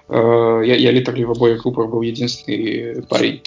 [0.09, 3.43] Э, я, я литерали в обоих группах был единственный парень.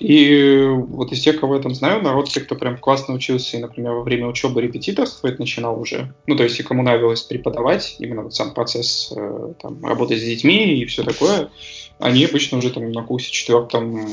[0.00, 3.60] И вот из тех, кого я там знаю, народ, те, кто прям классно учился и,
[3.60, 8.22] например, во время учебы репетиторствовать начинал уже, ну, то есть и кому нравилось преподавать, именно
[8.22, 11.50] вот сам процесс э, там, работать с детьми и все такое,
[12.00, 14.04] они обычно уже там на курсе четвертом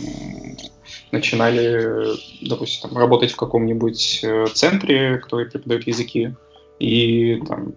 [1.12, 6.34] начинали, допустим, там, работать в каком-нибудь э, центре, который преподает языки,
[6.82, 7.74] и там,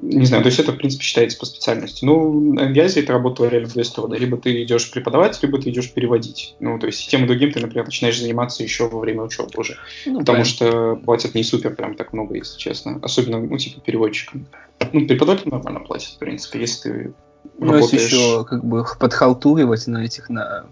[0.00, 2.02] не знаю, то есть это, в принципе, считается по специальности.
[2.06, 4.14] Ну, на Вязе это работало реально в две стороны.
[4.14, 6.56] Либо ты идешь преподавать, либо ты идешь переводить.
[6.58, 9.76] Ну, то есть тем и другим ты, например, начинаешь заниматься еще во время учебы уже.
[10.06, 10.44] Ну, потому да.
[10.44, 12.98] что платят не супер прям так много, если честно.
[13.02, 14.46] Особенно, ну, типа, переводчикам.
[14.94, 17.14] Ну, преподавателям нормально платят, в принципе, если ты
[17.58, 18.06] ну, работаешь...
[18.06, 20.64] еще как бы подхалтуривать на этих, на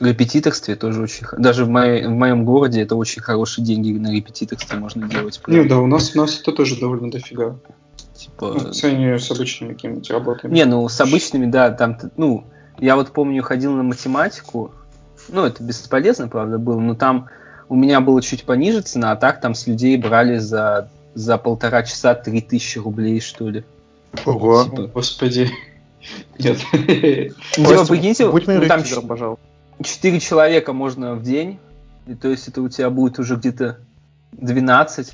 [0.00, 1.26] репетиторстве тоже очень...
[1.38, 5.40] Даже в, моей, в моем городе это очень хорошие деньги на репетиторстве можно делать.
[5.46, 7.56] Не, да, у нас, у нас это тоже довольно дофига.
[8.14, 8.56] Типа...
[8.60, 10.54] Ну, сравнению с обычными какими-нибудь работами.
[10.54, 12.44] Не, ну с обычными, да, там, ну,
[12.78, 14.72] я вот помню, ходил на математику,
[15.28, 17.28] ну, это бесполезно, правда, было, но там
[17.68, 21.82] у меня было чуть пониже цена, а так там с людей брали за, за полтора
[21.82, 23.64] часа три тысячи рублей, что ли.
[24.24, 24.64] Ого.
[24.64, 24.82] Типа...
[24.94, 25.50] Господи.
[26.38, 26.58] Нет.
[27.52, 29.42] Типа, прикиньте, ну, там, пожалуйста.
[29.82, 31.58] 4 человека можно в день,
[32.06, 33.80] и то есть это у тебя будет уже где-то
[34.32, 35.12] 12,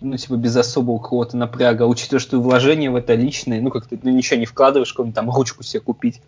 [0.00, 3.98] ну, типа, без особого какого-то напряга, учитывая, что вложения в это личные, ну, как ты
[4.02, 6.20] ну, ничего не вкладываешь, кроме там ручку себе купить.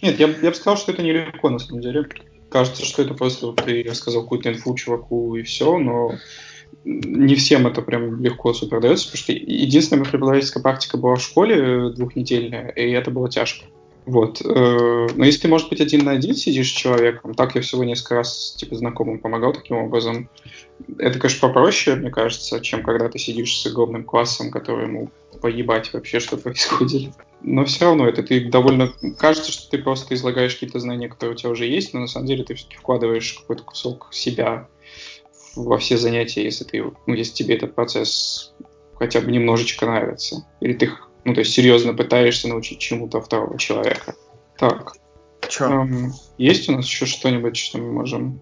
[0.00, 2.08] Нет, я, я бы сказал, что это нелегко, на самом деле.
[2.50, 6.12] Кажется, что это просто вот ты рассказал какую-то инфу чуваку и все, но
[6.84, 11.22] не всем это прям легко супер дается, потому что единственная моя преподавательская практика была в
[11.22, 13.66] школе двухнедельная, и это было тяжко.
[14.04, 14.42] Вот.
[14.44, 17.84] Э, но если ты, может быть, один на один сидишь с человеком, так я всего
[17.84, 20.28] несколько раз типа знакомым помогал таким образом.
[20.98, 25.92] Это, конечно, попроще, мне кажется, чем когда ты сидишь с огромным классом, который ему поебать
[25.92, 27.12] вообще, что происходит.
[27.42, 28.92] Но все равно это ты довольно...
[29.18, 32.26] Кажется, что ты просто излагаешь какие-то знания, которые у тебя уже есть, но на самом
[32.26, 34.68] деле ты все-таки вкладываешь какой-то кусок себя
[35.54, 38.54] во все занятия, если ты, ну, если тебе этот процесс
[38.94, 40.46] хотя бы немножечко нравится.
[40.60, 40.90] Или ты
[41.24, 44.14] ну, то есть серьезно пытаешься научить чему-то второго человека.
[44.58, 44.94] Так.
[45.48, 45.66] Чё?
[45.66, 48.40] Эм, есть у нас еще что-нибудь, что мы можем...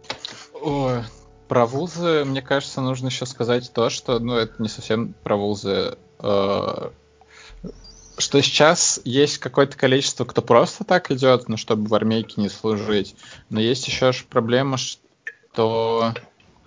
[0.60, 1.02] Ой,
[1.48, 5.96] про вузы, мне кажется, нужно еще сказать то, что, ну, это не совсем про вузы,
[6.20, 6.90] э,
[8.18, 13.16] что сейчас есть какое-то количество, кто просто так идет, ну, чтобы в армейке не служить,
[13.48, 16.14] но есть еще же проблема, что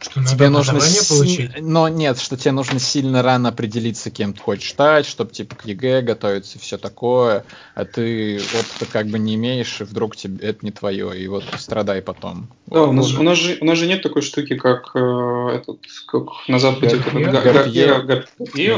[0.03, 1.09] что надо тебе нужно с...
[1.09, 1.51] получить?
[1.59, 5.65] Но нет, что тебе нужно сильно рано определиться, кем ты хочешь стать, чтобы типа к
[5.65, 7.45] ЕГЭ готовиться и все такое,
[7.75, 11.43] а ты опыта как бы не имеешь, и вдруг тебе это не твое, и вот
[11.57, 12.47] страдай потом.
[12.67, 12.89] Да, вот.
[12.89, 14.99] у, нас, у, нас же, у нас же нет такой штуки, как э,
[15.55, 16.97] этот, как на Западе.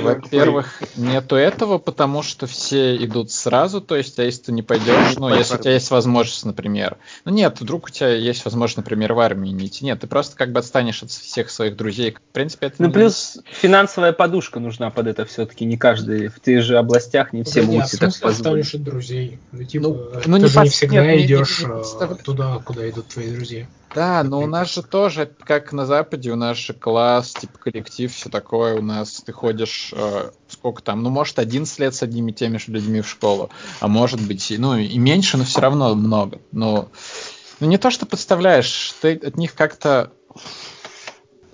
[0.01, 5.15] Во-первых, нету этого, потому что все идут сразу, то есть, а если ты не пойдешь,
[5.17, 6.97] ну, если у тебя есть возможность, например.
[7.25, 9.85] Ну нет, вдруг у тебя есть возможность, например, в армии не идти.
[9.85, 12.11] Нет, ты просто как бы отстанешь от всех своих друзей.
[12.11, 12.93] В принципе, это Ну, не...
[12.93, 15.65] плюс финансовая подушка нужна под это все-таки.
[15.65, 18.73] Не каждый в тех же областях, не все будут себе так позволить.
[18.73, 19.39] от друзей.
[19.51, 22.59] Ну, типа, ну, ну, ты не, же не всегда нет, идешь не, не, не, туда,
[22.63, 23.67] куда идут твои друзья.
[23.95, 28.13] Да, но у нас же тоже, как на Западе, у нас же класс, типа коллектив,
[28.13, 28.77] все такое.
[28.77, 32.57] У нас ты ходишь, э, сколько там, ну, может, 11 лет с одними и теми
[32.57, 33.49] же людьми в школу,
[33.79, 36.39] а может быть, ну, и меньше, но все равно много.
[36.51, 36.89] Но
[37.61, 40.11] ну, не то, что подставляешь, ты от них как-то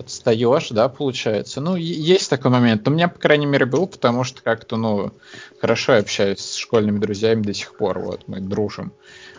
[0.02, 1.60] отстаешь, да, получается.
[1.60, 2.86] Ну, есть такой момент.
[2.86, 5.12] У меня, по крайней мере, был, потому что как-то, ну,
[5.60, 7.98] хорошо общаюсь с школьными друзьями до сих пор.
[7.98, 8.92] Вот, мы дружим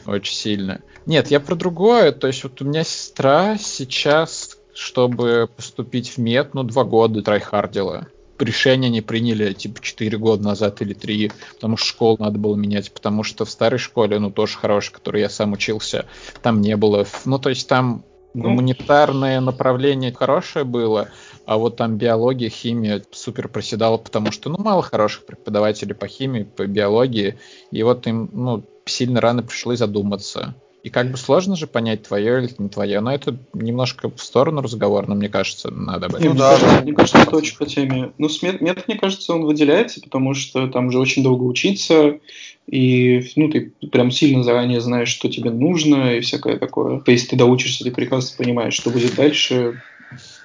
[0.05, 0.82] очень сильно.
[1.05, 2.11] Нет, я про другое.
[2.11, 8.07] То есть вот у меня сестра сейчас, чтобы поступить в мед, ну, два года трайхардила.
[8.39, 12.91] Решение не приняли, типа, 4 года назад или 3, потому что школу надо было менять,
[12.91, 16.07] потому что в старой школе, ну, тоже хорошей, в которой я сам учился,
[16.41, 17.05] там не было.
[17.24, 18.03] Ну, то есть там
[18.34, 21.10] гуманитарное направление хорошее было,
[21.46, 26.44] а вот там биология, химия супер проседала, потому что, ну, мало хороших преподавателей по химии,
[26.44, 27.40] по биологии,
[27.72, 30.56] и вот им, ну, сильно рано пришлось задуматься.
[30.84, 33.00] И как бы сложно же понять, твое или не твое.
[33.00, 36.28] Но это немножко в сторону разговор, но мне кажется, надо об этом.
[36.28, 38.12] Ну, да, да, мне кажется, это очень по теме.
[38.18, 42.20] Ну, смет, метод, мне кажется, он выделяется, потому что там же очень долго учиться,
[42.68, 47.00] и ну, ты прям сильно заранее знаешь, что тебе нужно, и всякое такое.
[47.00, 49.82] То есть ты доучишься, ты прекрасно понимаешь, что будет дальше.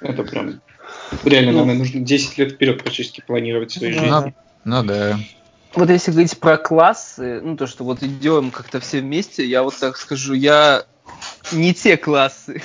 [0.01, 0.61] Это прям
[1.24, 4.34] реально, ну, наверное, нужно 10 лет вперед практически планировать свои ну, жизни.
[4.64, 5.18] Ну да.
[5.79, 9.76] Вот если говорить про классы, ну то, что вот идем как-то все вместе, я вот
[9.79, 10.83] так скажу, я
[11.53, 12.64] не те классы,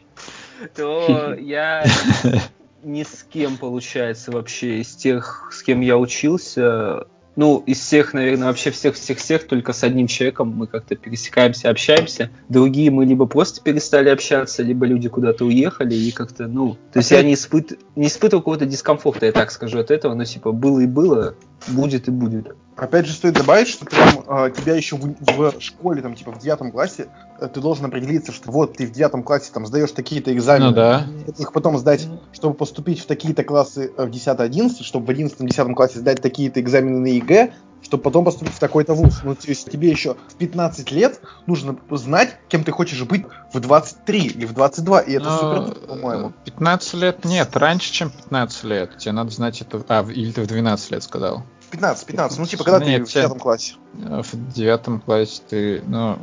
[0.76, 1.86] то я
[2.82, 7.06] ни с кем, получается, вообще из тех, с кем я учился,
[7.38, 12.30] ну, из всех, наверное, вообще всех-всех-всех, только с одним человеком мы как-то пересекаемся, общаемся.
[12.48, 16.76] Другие мы либо просто перестали общаться, либо люди куда-то уехали, и как-то, ну...
[16.92, 17.78] То есть я не, испыт...
[17.94, 21.36] не испытывал какого-то дискомфорта, я так скажу, от этого, но, типа, было и было,
[21.68, 22.56] будет и будет.
[22.78, 26.38] Опять же, стоит добавить, что прям э, тебя еще в, в школе, там, типа, в
[26.38, 27.08] девятом классе,
[27.40, 30.74] э, ты должен определиться, что вот ты в девятом классе там сдаешь такие-то экзамены, ну,
[30.76, 31.06] да.
[31.36, 35.98] их потом сдать, чтобы поступить в такие-то классы э, в 10-11, чтобы в 11-10 классе
[35.98, 37.52] сдать такие-то экзамены на ЕГЭ,
[37.82, 39.22] чтобы потом поступить в такой-то вуз.
[39.24, 43.58] Ну, то есть тебе еще в 15 лет нужно знать, кем ты хочешь быть в
[43.58, 46.32] 23 или в 22, и это Но, супер, по-моему.
[46.44, 48.98] 15 лет нет, раньше, чем 15 лет.
[48.98, 49.82] Тебе надо знать это...
[49.88, 51.42] А, или ты в 12 лет сказал?
[51.70, 52.38] 15, 15.
[52.38, 53.74] Ну, типа, когда Нет, ты в девятом классе?
[53.94, 56.18] В девятом классе ты, ну,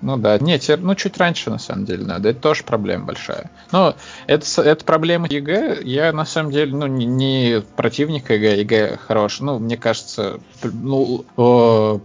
[0.00, 3.50] ну да, нет, ну чуть раньше на самом деле надо, это тоже проблема большая.
[3.72, 3.96] Но
[4.26, 9.40] это, это проблема ЕГЭ, я на самом деле, ну, не, не противник ЕГЭ, ЕГЭ хорош,
[9.40, 12.00] ну, мне кажется, ну, о,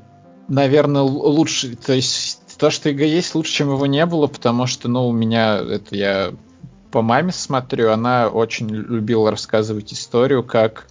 [0.48, 4.88] наверное, лучше, то есть то, что ЕГЭ есть, лучше, чем его не было, потому что,
[4.88, 6.34] ну, у меня, это я
[6.90, 10.88] по маме смотрю, она очень любила рассказывать историю, как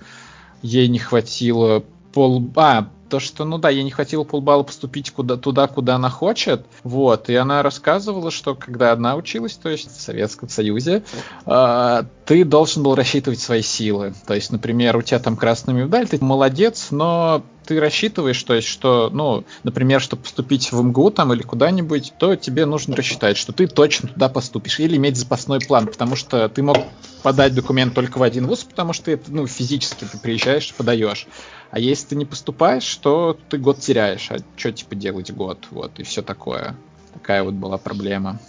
[0.63, 2.43] ей не хватило пол...
[2.57, 6.65] А, то, что, ну да, ей не хватило полбалла поступить куда, туда, куда она хочет.
[6.83, 11.03] Вот, и она рассказывала, что когда одна училась, то есть в Советском Союзе,
[11.45, 14.15] э, ты должен был рассчитывать свои силы.
[14.27, 18.69] То есть, например, у тебя там красная медаль, ты молодец, но ты рассчитываешь, то есть,
[18.69, 23.53] что, ну, например, чтобы поступить в МГУ там или куда-нибудь, то тебе нужно рассчитать, что
[23.53, 26.79] ты точно туда поступишь, или иметь запасной план, потому что ты мог
[27.23, 31.27] подать документ только в один вуз, потому что это, ну, физически ты приезжаешь, подаешь.
[31.71, 34.31] А если ты не поступаешь, то ты год теряешь.
[34.31, 35.67] А что, типа, делать год?
[35.71, 36.77] Вот, и все такое.
[37.15, 38.41] Такая вот была проблема.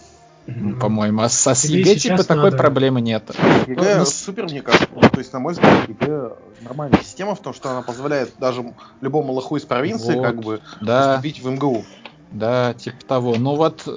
[0.46, 0.80] Mm-hmm.
[0.80, 2.58] По-моему, а с, а с ЕГЭ типа такой надо...
[2.58, 3.32] проблемы нет.
[3.66, 4.88] ЕГЭ ну, супер, мне кажется.
[4.88, 8.64] То есть, на мой взгляд, ЕГЭ нормальная система в том, что она позволяет даже
[9.00, 11.14] любому лоху из провинции вот, как бы да.
[11.14, 11.86] поступить в МГУ.
[12.32, 13.36] Да, типа того.
[13.38, 13.88] Ну вот,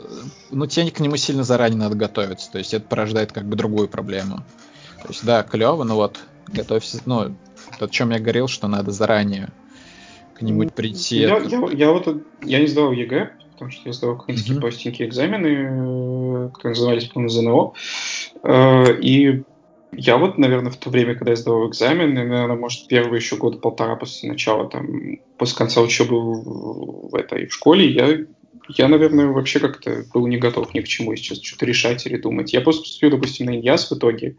[0.51, 2.53] ну тебе к нему сильно заранее надо готовиться.
[2.53, 4.45] То есть это порождает как бы другую проблему.
[5.03, 7.35] То есть, да, клево, но вот готовься, ну,
[7.81, 9.49] о чем я говорил, что надо заранее
[10.35, 11.21] к нему прийти.
[11.21, 14.61] Я, я, я вот я не сдавал ЕГЭ, потому что я сдавал какие-то mm-hmm.
[14.61, 17.73] простенькие экзамены, э, которые назывались, по ЗНО.
[18.43, 19.43] Э, и
[19.93, 23.63] я вот, наверное, в то время, когда я сдавал экзамен, наверное, может, первый еще год
[23.63, 24.87] полтора после начала, там,
[25.39, 28.19] после конца учебы в, в этой в школе, я
[28.69, 32.53] я, наверное, вообще как-то был не готов ни к чему сейчас что-то решать или думать.
[32.53, 34.37] Я просто поступил, допустим, на Иньяс в итоге.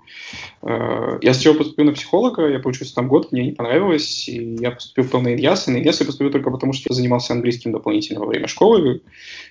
[0.61, 4.71] Э, я сначала поступил на психолога, я получился там год, мне не понравилось, и я
[4.71, 7.71] поступил потом на Иньяс, и на Иньяс я поступил только потому, что я занимался английским
[7.71, 9.01] дополнительно во время школы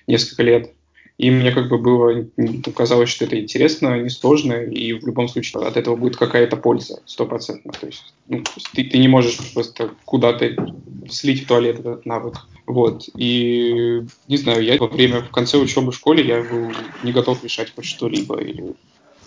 [0.05, 0.73] несколько лет.
[1.17, 2.27] И мне как бы было,
[2.75, 7.71] казалось, что это интересно, несложно, и в любом случае от этого будет какая-то польза, стопроцентно.
[7.73, 8.43] То есть, ну,
[8.73, 10.75] ты, ты не можешь просто куда-то
[11.09, 12.35] слить в туалет этот навык.
[12.67, 13.09] Вот.
[13.15, 17.43] И, не знаю, я во время, в конце учебы в школе я был не готов
[17.43, 18.75] решать хоть что-либо или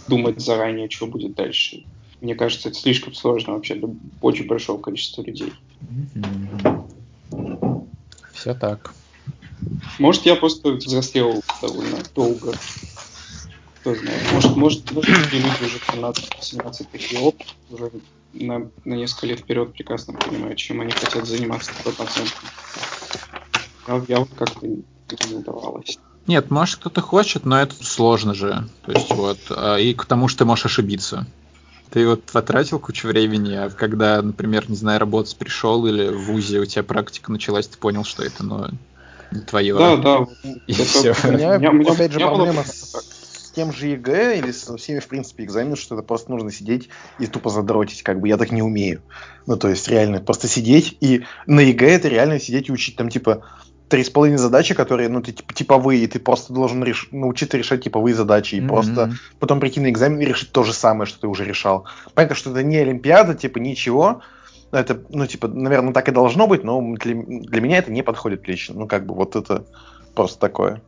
[0.07, 1.84] думать заранее, что будет дальше.
[2.20, 3.88] Мне кажется, это слишком сложно вообще для
[4.20, 5.53] очень большого количества людей.
[8.32, 8.95] Все так.
[9.99, 12.53] Может, я просто взрослел довольно долго.
[13.81, 14.33] Кто знает.
[14.33, 17.37] Может, может, может люди уже 17-17 такие оп,
[17.71, 17.91] уже
[18.33, 22.29] на, на несколько лет вперед прекрасно понимают, чем они хотят заниматься 100%.
[23.89, 25.99] Я, я вот как-то не удавалось.
[26.27, 28.69] Нет, может кто-то хочет, но это сложно же.
[28.85, 31.27] То есть вот, а, и к тому, что ты можешь ошибиться.
[31.91, 36.61] Ты вот потратил кучу времени, а когда, например, не знаю, работать пришел или в ВУЗе
[36.61, 38.79] у тебя практика началась, ты понял, что это, ну, не
[39.47, 39.76] твое.
[39.76, 40.26] Да, да.
[40.66, 41.14] И все.
[41.24, 45.09] У меня, у меня опять же, проблема с тем же ЕГЭ или со всеми, в
[45.09, 48.62] принципе, экзаменами, что это просто нужно сидеть и тупо задротить, как бы я так не
[48.62, 49.03] умею.
[49.47, 53.09] Ну, то есть, реально, просто сидеть, и на ЕГЭ это реально сидеть и учить там,
[53.09, 53.45] типа,
[53.89, 57.09] три с половиной задачи, которые, ну, ты типа, типовые, и ты просто должен реш...
[57.11, 58.68] научиться решать типовые задачи, и mm-hmm.
[58.68, 61.87] просто потом прийти на экзамен и решить то же самое, что ты уже решал.
[62.14, 64.22] Понятно, что это не Олимпиада, типа, ничего,
[64.73, 68.47] это, ну, типа, наверное, так и должно быть, но для, для меня это не подходит
[68.47, 68.75] лично.
[68.75, 69.64] Ну, как бы, вот это
[70.14, 70.81] просто такое.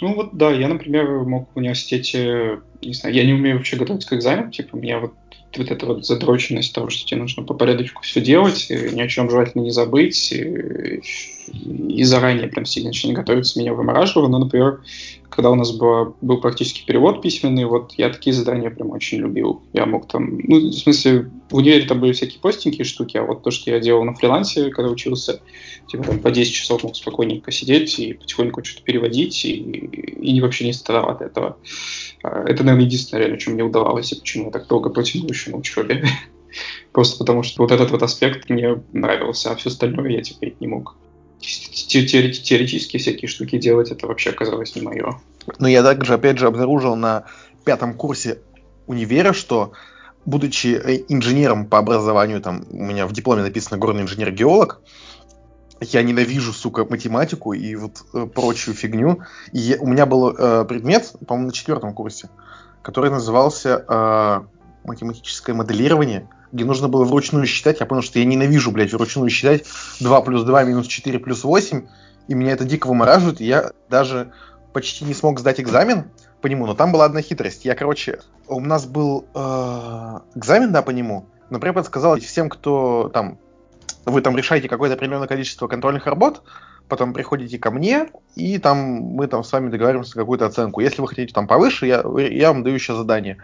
[0.00, 4.08] Ну вот да, я, например, мог в университете, не знаю, я не умею вообще готовиться
[4.08, 5.14] к экзаменам, типа, меня вот
[5.56, 9.30] вот эта вот задроченность того, что тебе нужно по порядочку все делать, ни о чем
[9.30, 11.00] желательно не забыть, и,
[11.46, 14.28] и заранее прям сильно не готовиться, меня вымораживало.
[14.28, 14.82] Но, например,
[15.30, 19.62] когда у нас было, был практически перевод письменный, вот я такие задания прям очень любил.
[19.72, 23.42] Я мог там, ну, в смысле, в универе там были всякие постенькие штуки, а вот
[23.42, 25.40] то, что я делал на фрилансе, когда учился,
[25.86, 30.40] типа там по 10 часов мог спокойненько сидеть и потихоньку что-то переводить, и, и, и
[30.40, 31.56] вообще не страдал от этого.
[32.22, 35.50] А, это, наверное, единственное, реально, что мне удавалось, и почему я так долго протянул еще
[35.50, 36.04] на учебе.
[36.92, 40.66] Просто потому что вот этот вот аспект мне нравился, а все остальное я терпеть не
[40.66, 40.96] мог.
[41.40, 45.20] Теоретически всякие штуки делать, это вообще оказалось не мое.
[45.58, 47.24] Но я также, опять же, обнаружил на
[47.64, 48.40] пятом курсе
[48.86, 49.72] универа, что
[50.24, 54.80] будучи э, инженером по образованию, там у меня в дипломе написано горный инженер-геолог,
[55.80, 59.20] я ненавижу, сука, математику и вот э, прочую фигню.
[59.52, 62.28] И я, у меня был э, предмет, по-моему, на четвертом курсе,
[62.82, 64.40] который назывался э,
[64.84, 67.80] математическое моделирование, где нужно было вручную считать.
[67.80, 69.64] Я понял, что я ненавижу, блядь, вручную считать
[70.00, 71.86] 2 плюс 2 минус 4 плюс 8,
[72.28, 74.32] и меня это дико вымораживает, и я даже
[74.72, 76.10] почти не смог сдать экзамен
[76.40, 77.64] по нему, но там была одна хитрость.
[77.64, 83.10] Я, короче, у нас был э, экзамен, да, по нему, но препод сказал всем, кто
[83.12, 83.38] там
[84.10, 86.42] вы там решаете какое-то определенное количество контрольных работ,
[86.88, 90.80] потом приходите ко мне, и там мы там с вами договариваемся какую-то оценку.
[90.80, 93.38] Если вы хотите там повыше, я, я вам даю еще задание.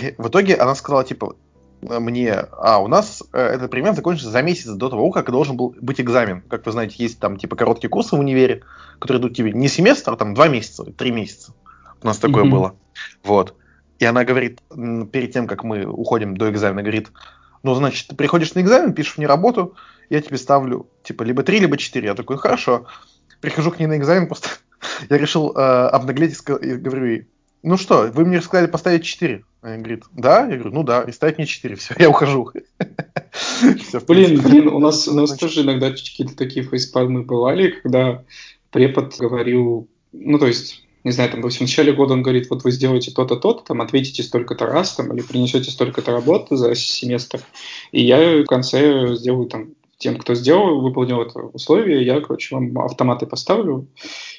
[0.00, 1.36] И в итоге она сказала, типа,
[1.82, 5.74] мне, а у нас э, этот предмет закончится за месяц до того, как должен был
[5.80, 6.42] быть экзамен.
[6.42, 8.62] Как вы знаете, есть там типа короткие курсы в универе,
[9.00, 11.52] которые идут тебе не семестр, а там два месяца, три месяца.
[12.00, 12.50] У нас такое mm-hmm.
[12.50, 12.74] было.
[13.24, 13.56] Вот.
[13.98, 17.10] И она говорит, перед тем, как мы уходим до экзамена, говорит,
[17.62, 19.74] ну, значит, ты приходишь на экзамен, пишешь мне работу,
[20.10, 22.06] я тебе ставлю, типа, либо 3, либо 4.
[22.06, 22.86] Я такой, хорошо.
[23.40, 24.48] Прихожу к ней на экзамен, просто
[25.10, 27.28] я решил э, обнаглеть и говорю ей,
[27.62, 29.44] ну что, вы мне сказали поставить 4.
[29.62, 30.40] Она говорит, да?
[30.40, 32.50] Я говорю, ну да, и ставить мне 4, все, я ухожу.
[34.06, 38.24] Блин, блин, у нас, у нас тоже иногда какие-то такие фейспалмы бывали, когда
[38.70, 42.70] препод говорил, ну то есть не знаю, там, в начале года он говорит, вот вы
[42.70, 47.40] сделаете то-то, то-то, там, ответите столько-то раз, там, или принесете столько-то работы за семестр,
[47.90, 52.76] и я в конце сделаю, там, тем, кто сделал, выполнил это условие, я, короче, вам
[52.78, 53.86] автоматы поставлю,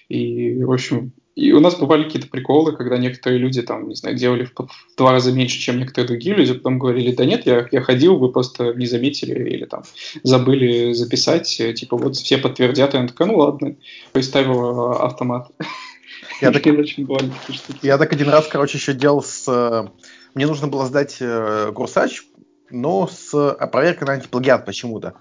[0.10, 4.16] и, в общем, и у нас бывали какие-то приколы, когда некоторые люди там, не знаю,
[4.16, 7.68] делали в, в два раза меньше, чем некоторые другие люди, потом говорили, да нет, я,
[7.72, 9.84] я ходил, вы просто не заметили или там
[10.22, 13.76] забыли записать, типа вот все подтвердят, и он такой, ну ладно,
[14.12, 15.50] приставил автомат.
[16.42, 16.66] Я так,
[17.82, 19.46] я так один раз, короче, еще делал с...
[19.48, 19.90] Э,
[20.34, 22.24] мне нужно было сдать э, курсач,
[22.70, 25.14] но с э, проверкой на антиплагиат почему-то.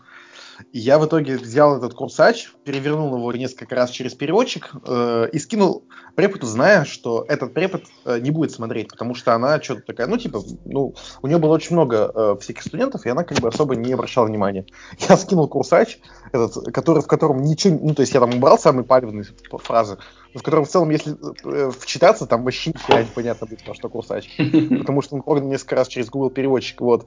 [0.73, 5.39] И я в итоге взял этот курсач, перевернул его несколько раз через переводчик э, и
[5.39, 5.85] скинул
[6.15, 10.17] преподу, зная, что этот препод э, не будет смотреть, потому что она что-то такая, ну,
[10.17, 13.77] типа, ну, у нее было очень много э, всяких студентов, и она как бы особо
[13.77, 14.67] не обращала внимания.
[15.09, 15.99] Я скинул курсач,
[16.33, 19.99] этот, который, в котором ничего, ну, то есть я там убрал самые палевные фразы,
[20.35, 24.29] но в котором в целом, если э, вчитаться, там вообще нихера непонятно будет, что курсач.
[24.39, 27.07] Потому что он несколько раз через Google переводчик, вот.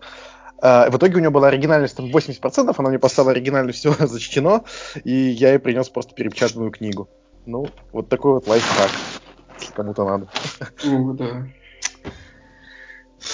[0.61, 4.63] Uh, в итоге у нее была оригинальность там 80%, она мне поставила оригинально все зачтено,
[5.03, 7.09] и я ей принес просто перепечатанную книгу.
[7.45, 8.89] Ну, вот такой вот лайфхак,
[9.59, 10.27] если кому-то надо.
[10.83, 11.47] Ну, да.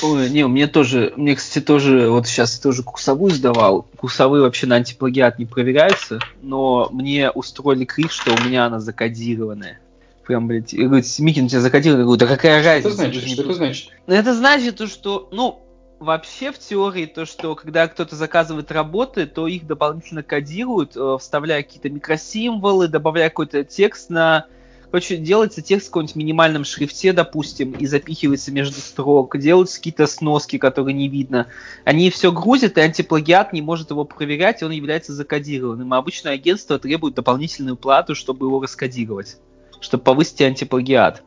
[0.01, 3.83] Ой, не, мне тоже, мне, кстати, тоже, вот сейчас тоже курсовую сдавал.
[3.97, 9.79] Курсовые вообще на антиплагиат не проверяются, но мне устроили крик, что у меня она закодированная.
[10.25, 12.01] Прям, блядь, говорит, Микин, тебя закодировали.
[12.01, 12.89] Я говорю, да какая разница?
[12.89, 13.29] Что значит?
[13.29, 13.89] Что это значит?
[14.07, 15.61] Ну, это значит то, что, ну,
[16.01, 21.61] вообще в теории то, что когда кто-то заказывает работы, то их дополнительно кодируют, э, вставляя
[21.61, 24.47] какие-то микросимволы, добавляя какой-то текст на...
[24.89, 30.57] Короче, делается текст в каком-нибудь минимальном шрифте, допустим, и запихивается между строк, делаются какие-то сноски,
[30.57, 31.47] которые не видно.
[31.85, 35.93] Они все грузят, и антиплагиат не может его проверять, и он является закодированным.
[35.93, 39.37] А обычное агентство требует дополнительную плату, чтобы его раскодировать,
[39.79, 41.23] чтобы повысить антиплагиат.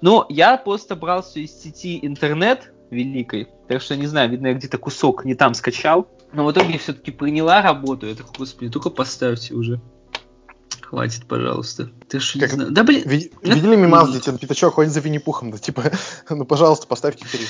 [0.00, 3.48] Но я просто брал все из сети интернет, великой.
[3.68, 6.08] Так что, не знаю, видно, я где-то кусок не там скачал.
[6.32, 8.06] Но в итоге все-таки приняла работу.
[8.06, 9.80] Я такой, господи, только поставьте уже.
[10.82, 11.90] Хватит, пожалуйста.
[12.08, 12.70] Ты что, не знаю.
[12.70, 13.02] Да, блин.
[13.06, 15.50] Ви- видели мимас, где тебе Пятачок ходит за Винни-Пухом?
[15.50, 15.92] Да, типа,
[16.30, 17.46] ну, пожалуйста, поставьте три.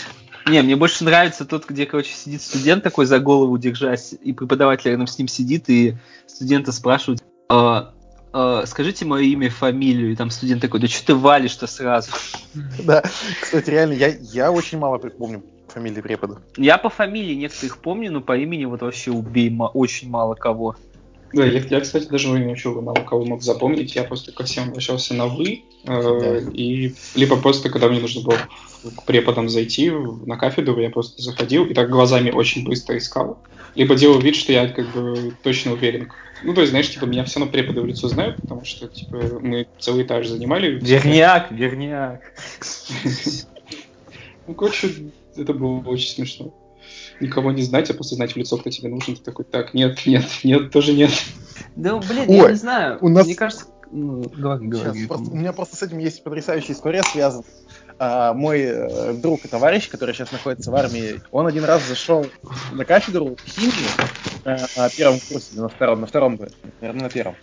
[0.46, 4.90] Не, мне больше нравится тот, где, короче, сидит студент такой за голову держась, и преподаватель
[4.90, 7.94] рядом с ним сидит, и студента спрашивают, а,
[8.36, 12.10] а, скажите мое имя, фамилию, и там студент такой, да что ты валишь-то сразу?
[12.84, 13.04] Да,
[13.40, 16.38] кстати, реально, я, я очень мало помню фамилии препода.
[16.56, 20.74] Я по фамилии некоторых помню, но по имени вот вообще убей, очень мало кого.
[21.34, 23.96] Да, я, я, кстати, даже не учил мало кого мог запомнить.
[23.96, 25.64] Я просто ко всем обращался на «вы».
[25.84, 26.50] Э, да.
[26.52, 28.38] И либо просто, когда мне нужно было
[28.96, 33.38] к преподам зайти на кафедру, я просто заходил и так глазами очень быстро искал.
[33.74, 36.12] Либо делал вид, что я как бы точно уверен.
[36.44, 39.40] Ну, то есть, знаешь, типа, меня все равно преподы в лицо знают, потому что, типа,
[39.40, 40.78] мы целый этаж занимали.
[40.78, 42.20] Верняк, верняк.
[44.46, 46.52] Ну, короче, это было очень смешно
[47.20, 49.16] никого не знать, а просто знать в лицо, кто тебе нужен.
[49.16, 51.10] Ты такой, так, нет, нет, нет, тоже нет.
[51.76, 52.98] Да, блин, Ой, я не знаю.
[53.00, 53.26] У нас...
[53.26, 54.98] Мне кажется, ну, говори, говори.
[54.98, 57.44] Сейчас, просто, у меня просто с этим есть потрясающая история связана.
[57.98, 62.26] А, мой э, друг и товарищ, который сейчас находится в армии, он один раз зашел
[62.72, 63.72] на кафедру химии
[64.44, 66.40] э, на первом курсе, на втором, на втором,
[66.80, 67.36] наверное, на первом.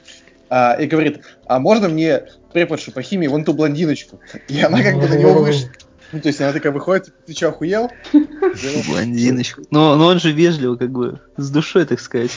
[0.49, 4.19] А, и говорит, а можно мне преподшу по химии вон ту блондиночку?
[4.49, 5.69] И она как бы на него вышла.
[6.11, 7.89] Ну, то есть она такая выходит, ты что, охуел?
[8.87, 9.63] Блондиночку.
[9.71, 12.31] Но, но он же вежливо, как бы, с душой, так сказать.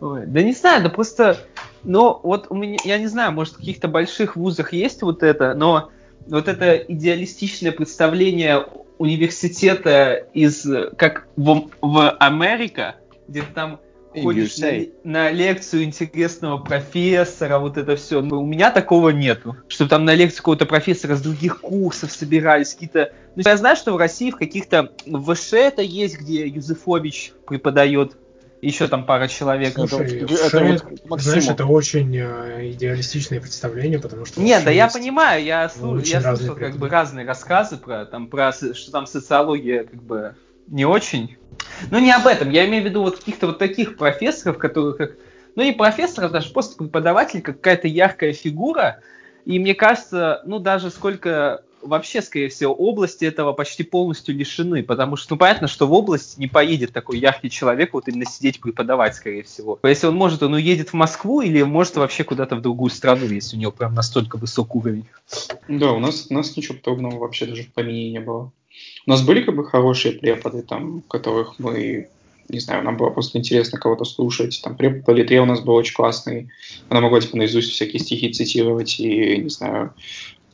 [0.00, 1.38] Ой, да не знаю, да просто,
[1.82, 5.54] ну, вот у меня, я не знаю, может, в каких-то больших вузах есть вот это,
[5.54, 5.90] но
[6.26, 8.66] вот это идеалистичное представление
[8.98, 10.66] университета из,
[10.96, 12.96] как в, в Америка,
[13.26, 13.80] где там
[14.12, 14.70] ходишь на,
[15.04, 18.20] на лекцию интересного профессора, вот это все.
[18.20, 19.56] Но у меня такого нету.
[19.68, 23.12] Что там на лекцию какого-то профессора с других курсов собирались, какие-то...
[23.36, 28.16] Ну, я знаю, что в России в каких-то в ВШ это есть, где Юзефович преподает
[28.60, 29.74] еще там пара человек.
[29.74, 34.40] Слушай, это, это, это вот знаешь, это очень э, идеалистичное представление, потому что...
[34.40, 38.52] Нет, да я понимаю, я, слу- я слушал как бы разные рассказы про, там, про
[38.52, 40.34] что там социология как бы
[40.70, 41.36] не очень.
[41.90, 42.50] Ну, не об этом.
[42.50, 45.16] Я имею в виду вот каких-то вот таких профессоров, которые как...
[45.54, 49.00] Ну, не профессоров, даже просто преподаватель, какая-то яркая фигура.
[49.44, 55.16] И мне кажется, ну, даже сколько вообще, скорее всего, области этого почти полностью лишены, потому
[55.16, 59.14] что, ну, понятно, что в области не поедет такой яркий человек вот именно сидеть преподавать,
[59.14, 59.78] скорее всего.
[59.82, 63.56] Если он может, он уедет в Москву или может вообще куда-то в другую страну, если
[63.56, 65.06] у него прям настолько высокий уровень.
[65.68, 68.52] Да, у нас, у нас ничего подобного вообще даже в помине не было.
[69.06, 72.08] У нас были как бы хорошие преподы, там, которых мы,
[72.48, 74.60] не знаю, нам было просто интересно кого-то слушать.
[74.62, 76.48] Там препод по литре у нас был очень классный.
[76.88, 79.94] Она могла типа наизусть всякие стихи цитировать и, не знаю,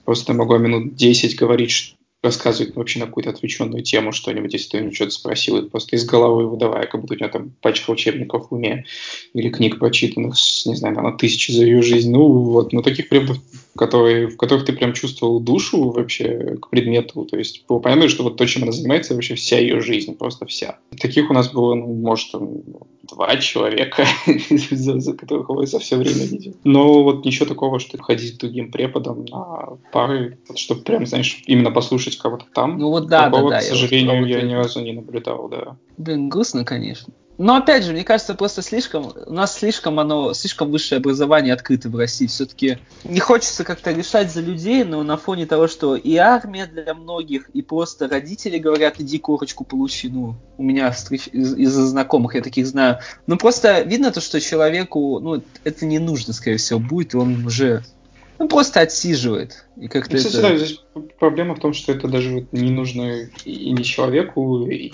[0.05, 4.81] просто могла минут 10 говорить, рассказывать вообще на какую-то отвлеченную тему что-нибудь, если ты у
[4.81, 8.49] него что-то спросил, и просто из головы выдавая, как будто у него там пачка учебников
[8.51, 8.87] в уме
[9.35, 10.35] или книг прочитанных,
[10.67, 12.11] не знаю, на тысячи за ее жизнь.
[12.11, 13.39] Ну, вот, ну, таких преподов
[13.77, 17.25] которые, в которых ты прям чувствовал душу вообще к предмету.
[17.25, 20.47] То есть было понятно, что вот то, чем она занимается, вообще вся ее жизнь, просто
[20.47, 20.79] вся.
[20.99, 22.63] Таких у нас было, ну, может, там,
[23.07, 24.05] два человека,
[24.61, 26.55] за которых я за все время видел.
[26.65, 31.43] Но вот ничего такого, что ходить с другим преподом на пары, вот, чтобы прям, знаешь,
[31.47, 32.79] именно послушать кого-то там.
[32.79, 33.63] Ну вот да, такого, да, да.
[33.63, 35.77] к сожалению, я, я ни разу не наблюдал, да.
[35.97, 37.13] Блин, грустно, конечно.
[37.37, 41.89] Но опять же, мне кажется, просто слишком у нас слишком оно слишком высшее образование открыто
[41.89, 42.27] в России.
[42.27, 46.95] Все-таки не хочется как-то решать за людей, но на фоне того, что и армия для
[46.95, 50.09] многих, и просто родители говорят, иди корочку получи.
[50.09, 52.99] Ну, у меня из-за знакомых я таких знаю.
[53.27, 57.45] Ну просто видно то, что человеку, ну, это не нужно, скорее всего, будет, и он
[57.47, 57.83] уже
[58.39, 59.65] ну, просто отсиживает.
[59.77, 60.43] И как-то Кстати, это...
[60.43, 60.81] да, здесь
[61.19, 64.89] проблема в том, что это даже вот не нужно и не человеку, и,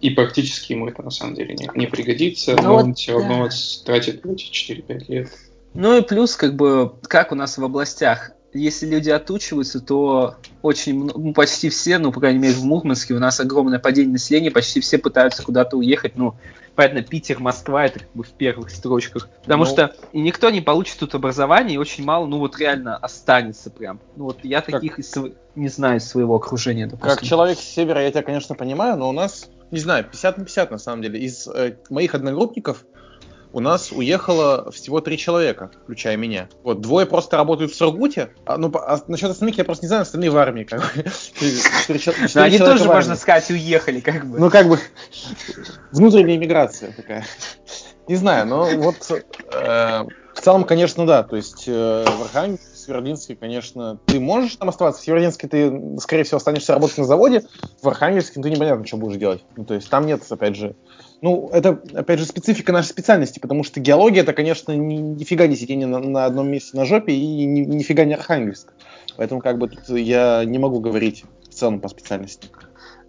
[0.00, 3.12] и практически ему это на самом деле не, не пригодится, ну, но вот, он все
[3.12, 3.54] равно да.
[3.84, 5.28] тратит эти 4-5 лет.
[5.74, 11.04] Ну и плюс, как бы, как у нас в областях, если люди отучиваются, то очень
[11.04, 14.80] ну, почти все, ну, по крайней мере, в Мурманске у нас огромное падение населения, почти
[14.80, 16.34] все пытаются куда-то уехать, ну,
[16.74, 19.28] понятно, Питер, Москва, это как бы в первых строчках.
[19.42, 23.70] Потому ну, что никто не получит тут образование, и очень мало, ну, вот реально останется
[23.70, 24.00] прям.
[24.16, 25.14] Ну, вот я таких из,
[25.54, 27.16] не знаю из своего окружения, допустим.
[27.16, 30.44] Как человек с севера я тебя, конечно, понимаю, но у нас, не знаю, 50 на
[30.44, 31.18] 50 на самом деле.
[31.18, 32.84] Из э, моих одногруппников
[33.56, 36.50] у нас уехало всего три человека, включая меня.
[36.62, 38.28] Вот, двое просто работают в Сургуте.
[38.44, 40.86] А, ну, а насчет остальных я просто не знаю, остальные в армии, как бы.
[42.34, 44.38] Они тоже, можно сказать, уехали, как бы.
[44.38, 44.78] Ну, как бы,
[45.90, 47.24] внутренняя миграция такая.
[48.06, 50.04] Не знаю, но вот э,
[50.34, 51.22] в целом, конечно, да.
[51.22, 55.00] То есть э, в Архангельске, Северодвинске, конечно, ты можешь там оставаться.
[55.00, 57.44] В Северодвинске ты, скорее всего, останешься работать на заводе.
[57.82, 59.44] В Архангельске ты непонятно, что будешь делать.
[59.56, 60.76] Ну, то есть там нет, опять же,
[61.22, 65.56] ну, это, опять же, специфика нашей специальности, потому что геология это, конечно, ни, нифига не
[65.56, 68.72] сидение на, на одном месте на жопе и ни, нифига не Архангельск.
[69.16, 72.48] Поэтому, как бы, тут я не могу говорить в целом по специальности.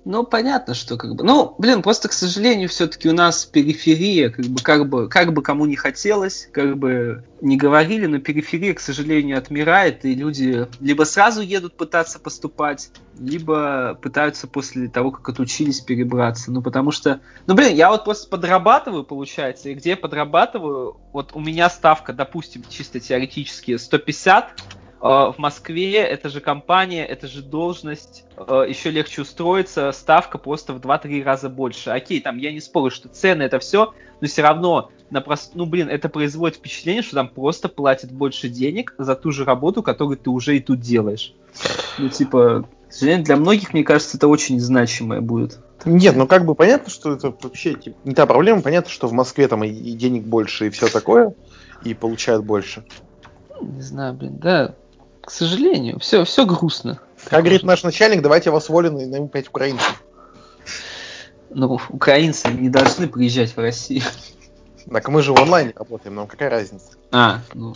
[0.10, 1.26] Ну, понятно, что как бы...
[1.26, 5.42] Ну, блин, просто, к сожалению, все-таки у нас периферия, как бы, как бы, как бы
[5.42, 11.04] кому не хотелось, как бы не говорили, но периферия, к сожалению, отмирает, и люди либо
[11.04, 12.90] сразу едут пытаться поступать,
[13.20, 16.54] либо пытаются после того, как отучились, перебраться.
[16.54, 17.20] Ну, потому что...
[17.46, 22.14] Ну, блин, я вот просто подрабатываю, получается, и где я подрабатываю, вот у меня ставка,
[22.14, 28.90] допустим, чисто теоретически 150, Э, в Москве это же компания, это же должность, э, еще
[28.90, 31.92] легче устроиться, ставка просто в 2-3 раза больше.
[31.92, 35.52] Окей, там я не спорю, что цены это все, но все равно, на прост...
[35.54, 39.84] ну блин, это производит впечатление, что там просто платят больше денег за ту же работу,
[39.84, 41.34] которую ты уже и тут делаешь.
[42.00, 45.60] Ну типа, к сожалению, для многих, мне кажется, это очень значимое будет.
[45.86, 49.14] Нет, ну как бы понятно, что это вообще типа, не та проблема, понятно, что в
[49.14, 51.36] Москве там и, и денег больше, и все такое,
[51.84, 52.84] и получают больше.
[53.62, 54.76] Не знаю, блин, да,
[55.28, 57.02] к сожалению, все, все грустно.
[57.26, 60.02] Как говорит наш начальник, давайте вас уволим и наймем 5 украинцев.
[61.50, 64.04] Ну, украинцы не должны приезжать в Россию.
[64.90, 66.94] Так мы же в онлайне работаем, нам какая разница?
[67.12, 67.76] А, ну,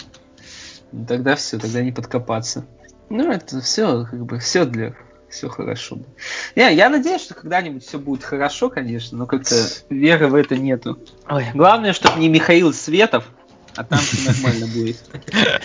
[0.94, 2.66] ну тогда все, тогда не подкопаться.
[3.10, 4.96] Ну, это все, как бы, все для
[5.30, 5.98] все хорошо.
[6.56, 9.56] Не, я надеюсь, что когда-нибудь все будет хорошо, конечно, но как-то
[9.90, 11.00] веры в это нету.
[11.30, 13.26] Ой, главное, чтобы не Михаил Светов,
[13.76, 14.98] а там все нормально будет.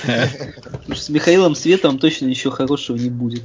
[0.02, 3.42] Потому что с Михаилом Световым точно ничего хорошего не будет.